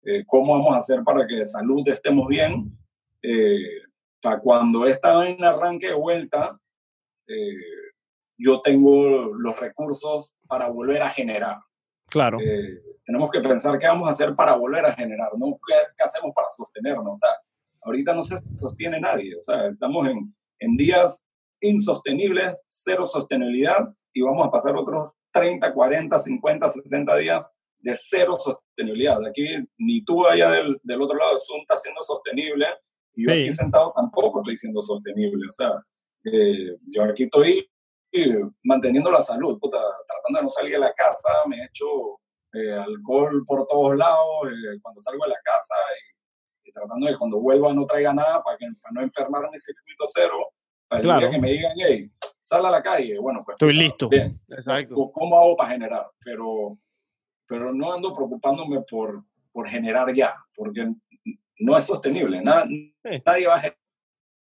Eh, 0.04 0.24
¿Cómo 0.26 0.52
vamos 0.52 0.74
a 0.74 0.78
hacer 0.78 1.02
para 1.04 1.26
que 1.26 1.46
salud 1.46 1.86
estemos 1.88 2.26
bien? 2.28 2.76
Eh, 3.22 3.82
para 4.20 4.40
cuando 4.40 4.86
esta 4.86 5.14
vaina 5.14 5.50
arranque 5.50 5.88
de 5.88 5.94
vuelta, 5.94 6.58
eh, 7.28 7.54
yo 8.36 8.60
tengo 8.60 9.32
los 9.38 9.58
recursos 9.60 10.34
para 10.48 10.68
volver 10.70 11.02
a 11.02 11.10
generar. 11.10 11.58
Claro. 12.06 12.38
Eh, 12.40 12.82
tenemos 13.04 13.30
que 13.30 13.40
pensar 13.40 13.78
qué 13.78 13.86
vamos 13.86 14.08
a 14.08 14.12
hacer 14.12 14.34
para 14.34 14.54
volver 14.56 14.84
a 14.84 14.94
generar, 14.94 15.30
no 15.38 15.58
qué, 15.66 15.74
qué 15.96 16.02
hacemos 16.04 16.32
para 16.34 16.48
sostenernos. 16.50 17.06
O 17.12 17.16
sea, 17.16 17.30
ahorita 17.82 18.14
no 18.14 18.22
se 18.22 18.36
sostiene 18.56 19.00
nadie. 19.00 19.36
O 19.36 19.42
sea, 19.42 19.68
estamos 19.68 20.08
en, 20.08 20.34
en 20.60 20.76
días 20.76 21.26
insostenibles, 21.60 22.62
cero 22.68 23.06
sostenibilidad, 23.06 23.88
y 24.12 24.22
vamos 24.22 24.46
a 24.46 24.50
pasar 24.50 24.76
otros 24.76 25.12
30, 25.32 25.72
40, 25.72 26.18
50, 26.18 26.68
60 26.68 27.16
días 27.16 27.52
de 27.78 27.94
cero 27.94 28.36
sostenibilidad. 28.38 29.24
Aquí 29.26 29.44
ni 29.78 30.04
tú 30.04 30.26
allá 30.26 30.50
del, 30.50 30.78
del 30.82 31.02
otro 31.02 31.16
lado 31.16 31.34
de 31.34 31.40
Zoom 31.40 31.60
estás 31.62 31.82
siendo 31.82 32.02
sostenible, 32.02 32.66
y 33.14 33.26
yo 33.26 33.32
Sí. 33.32 33.40
aquí 33.42 33.52
sentado 33.52 33.92
tampoco 33.94 34.40
estoy 34.40 34.56
siendo 34.56 34.82
sostenible. 34.82 35.46
O 35.46 35.50
sea, 35.50 35.72
eh, 36.24 36.76
yo 36.88 37.04
aquí 37.04 37.24
estoy 37.24 37.68
eh, 38.12 38.44
manteniendo 38.64 39.10
la 39.10 39.22
salud, 39.22 39.58
puta, 39.58 39.78
tratando 40.06 40.38
de 40.38 40.42
no 40.44 40.48
salir 40.50 40.72
de 40.72 40.78
la 40.78 40.92
casa, 40.92 41.28
me 41.48 41.56
he 41.56 41.64
hecho 41.66 42.20
eh, 42.52 42.72
alcohol 42.74 43.42
por 43.46 43.66
todos 43.66 43.96
lados 43.96 44.46
eh, 44.46 44.78
cuando 44.82 45.00
salgo 45.00 45.24
de 45.24 45.30
la 45.30 45.40
casa 45.42 45.74
y, 46.72 46.74
tratando 46.74 47.06
de 47.06 47.12
que 47.12 47.18
cuando 47.18 47.38
vuelva 47.40 47.72
no 47.74 47.86
traiga 47.86 48.12
nada 48.12 48.42
para, 48.42 48.56
que, 48.58 48.66
para 48.80 48.92
no 48.92 49.00
enfermar 49.02 49.44
en 49.44 49.54
el 49.54 49.60
circuito 49.60 50.04
cero, 50.12 50.52
para 50.88 51.00
el 51.00 51.04
Claro. 51.06 51.20
día 51.20 51.30
que 51.30 51.38
me 51.40 51.50
digan, 51.52 51.72
hey, 51.76 52.10
sal 52.40 52.66
a 52.66 52.70
la 52.70 52.82
calle, 52.82 53.18
bueno, 53.18 53.42
pues 53.44 53.54
Estoy 53.56 53.74
listo. 53.74 54.08
bien, 54.08 54.40
Exacto. 54.48 54.94
¿Cómo- 54.94 55.12
¿Cómo 55.12 55.38
hago 55.42 55.56
para 55.56 55.70
generar? 55.70 56.06
Pero, 56.24 56.78
pero 57.46 57.72
no 57.72 57.92
ando 57.92 58.14
preocupándome 58.14 58.80
por, 58.90 59.24
por 59.52 59.68
generar 59.68 60.12
ya, 60.14 60.34
porque 60.54 60.92
no 61.60 61.76
es 61.76 61.84
sostenible. 61.84 62.40
Na- 62.42 62.66
Nadie 63.24 63.46
va 63.46 63.56
a 63.56 63.74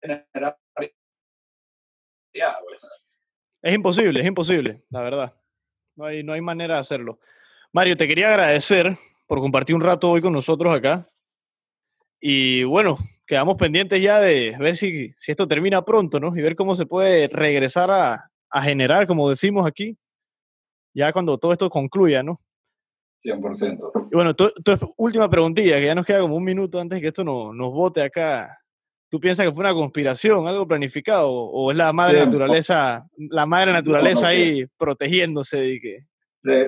generar 0.02 0.58
ya. 2.34 2.58
güey. 2.62 2.78
Es 3.62 3.74
imposible, 3.74 4.20
es 4.20 4.26
imposible, 4.26 4.82
la 4.90 5.02
verdad. 5.02 5.36
No 5.96 6.04
hay, 6.06 6.22
no 6.22 6.32
hay 6.32 6.40
manera 6.40 6.74
de 6.74 6.80
hacerlo. 6.80 7.18
Mario, 7.72 7.96
te 7.96 8.08
quería 8.08 8.28
agradecer 8.30 8.96
por 9.26 9.38
compartir 9.40 9.76
un 9.76 9.82
rato 9.82 10.08
hoy 10.10 10.20
con 10.22 10.32
nosotros 10.32 10.74
acá. 10.74 11.06
Y 12.20 12.64
bueno, 12.64 12.98
quedamos 13.26 13.56
pendientes 13.56 14.00
ya 14.02 14.20
de 14.20 14.56
ver 14.58 14.76
si, 14.76 15.12
si 15.16 15.30
esto 15.30 15.48
termina 15.48 15.84
pronto, 15.84 16.20
¿no? 16.20 16.36
Y 16.36 16.42
ver 16.42 16.54
cómo 16.56 16.74
se 16.74 16.86
puede 16.86 17.28
regresar 17.28 17.90
a, 17.90 18.30
a 18.50 18.62
generar, 18.62 19.06
como 19.06 19.30
decimos 19.30 19.66
aquí, 19.66 19.96
ya 20.94 21.12
cuando 21.12 21.38
todo 21.38 21.52
esto 21.52 21.70
concluya, 21.70 22.22
¿no? 22.22 22.40
100%. 23.22 24.08
Y 24.10 24.14
bueno, 24.14 24.34
tu, 24.34 24.48
tu 24.64 24.94
última 24.96 25.28
preguntilla, 25.28 25.78
que 25.78 25.86
ya 25.86 25.94
nos 25.94 26.06
queda 26.06 26.20
como 26.20 26.36
un 26.36 26.44
minuto 26.44 26.80
antes 26.80 26.96
de 26.96 27.02
que 27.02 27.08
esto 27.08 27.22
no- 27.24 27.52
nos 27.52 27.72
bote 27.72 28.02
acá. 28.02 28.56
¿Tú 29.10 29.18
piensas 29.20 29.44
que 29.46 29.52
fue 29.52 29.62
una 29.64 29.74
conspiración, 29.74 30.46
algo 30.46 30.66
planificado, 30.68 31.30
o 31.30 31.70
es 31.70 31.76
la 31.76 31.92
madre 31.92 32.20
Sí, 32.20 32.26
naturaleza, 32.26 33.06
la 33.16 33.44
madre 33.44 33.72
naturaleza 33.72 34.22
no, 34.22 34.28
ahí 34.28 34.66
protegiéndose 34.76 35.56
de 35.58 35.80
que... 35.80 35.98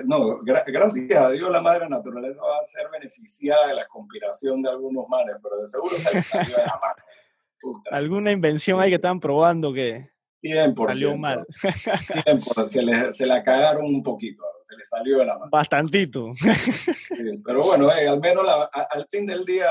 No, 0.05 0.39
gra- 0.41 0.63
gracias 0.67 1.17
a 1.19 1.29
Dios 1.31 1.49
la 1.51 1.61
madre 1.61 1.89
naturaleza 1.89 2.41
va 2.41 2.57
a 2.59 2.63
ser 2.65 2.89
beneficiada 2.91 3.67
de 3.67 3.73
la 3.75 3.87
conspiración 3.87 4.61
de 4.61 4.69
algunos 4.69 5.07
manes, 5.09 5.35
pero 5.41 5.57
de 5.57 5.67
seguro 5.67 5.95
se 5.97 6.21
salió 6.21 6.55
de 6.57 6.61
la 6.63 6.79
mano. 6.81 7.81
Alguna 7.91 8.31
invención 8.31 8.79
ahí 8.79 8.89
que 8.89 8.95
estaban 8.95 9.19
probando 9.19 9.73
que 9.73 10.09
100%. 10.43 10.87
salió 10.91 11.17
mal? 11.17 11.45
100%, 11.61 12.67
se, 12.67 12.81
le, 12.83 13.13
se 13.13 13.25
la 13.25 13.43
cagaron 13.43 13.85
un 13.85 14.03
poquito, 14.03 14.43
se 14.65 14.75
le 14.75 14.83
salió 14.83 15.19
de 15.19 15.25
la 15.25 15.37
mano. 15.39 15.49
Bastantito. 15.49 16.33
Sí, 16.35 17.41
pero 17.45 17.63
bueno, 17.63 17.89
eh, 17.91 18.07
al 18.07 18.19
menos 18.19 18.45
la- 18.45 18.69
a- 18.71 18.87
al 18.91 19.07
fin 19.09 19.25
del 19.25 19.45
día, 19.45 19.69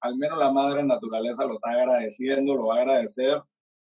al 0.00 0.16
menos 0.16 0.38
la 0.38 0.50
madre 0.50 0.82
naturaleza 0.82 1.44
lo 1.44 1.54
está 1.54 1.70
agradeciendo, 1.70 2.54
lo 2.56 2.66
va 2.66 2.76
a 2.76 2.80
agradecer 2.80 3.40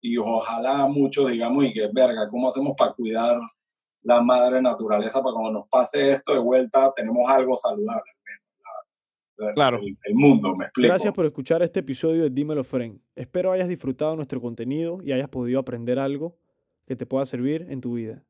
y 0.00 0.16
ojalá 0.16 0.86
muchos 0.86 1.30
digamos 1.30 1.64
y 1.64 1.72
que 1.72 1.88
verga, 1.92 2.28
¿cómo 2.30 2.48
hacemos 2.48 2.74
para 2.78 2.92
cuidar 2.92 3.36
la 4.04 4.22
madre 4.22 4.62
naturaleza 4.62 5.20
para 5.22 5.32
cuando 5.34 5.50
nos 5.50 5.68
pase 5.68 6.12
esto 6.12 6.32
de 6.34 6.38
vuelta 6.38 6.92
tenemos 6.94 7.28
algo 7.28 7.56
saludable? 7.56 8.02
la- 9.36 9.52
Claro. 9.54 9.78
El, 9.78 9.98
el 10.04 10.14
mundo, 10.14 10.54
me 10.54 10.66
explico. 10.66 10.88
Gracias 10.88 11.12
por 11.12 11.26
escuchar 11.26 11.60
este 11.62 11.80
episodio 11.80 12.22
de 12.22 12.30
Dímelo 12.30 12.62
Friend. 12.62 13.00
Espero 13.16 13.50
hayas 13.50 13.66
disfrutado 13.66 14.14
nuestro 14.14 14.40
contenido 14.40 14.98
y 15.02 15.10
hayas 15.12 15.28
podido 15.28 15.58
aprender 15.58 15.98
algo 15.98 16.36
que 16.86 16.94
te 16.94 17.04
pueda 17.04 17.24
servir 17.24 17.66
en 17.68 17.80
tu 17.80 17.94
vida. 17.94 18.22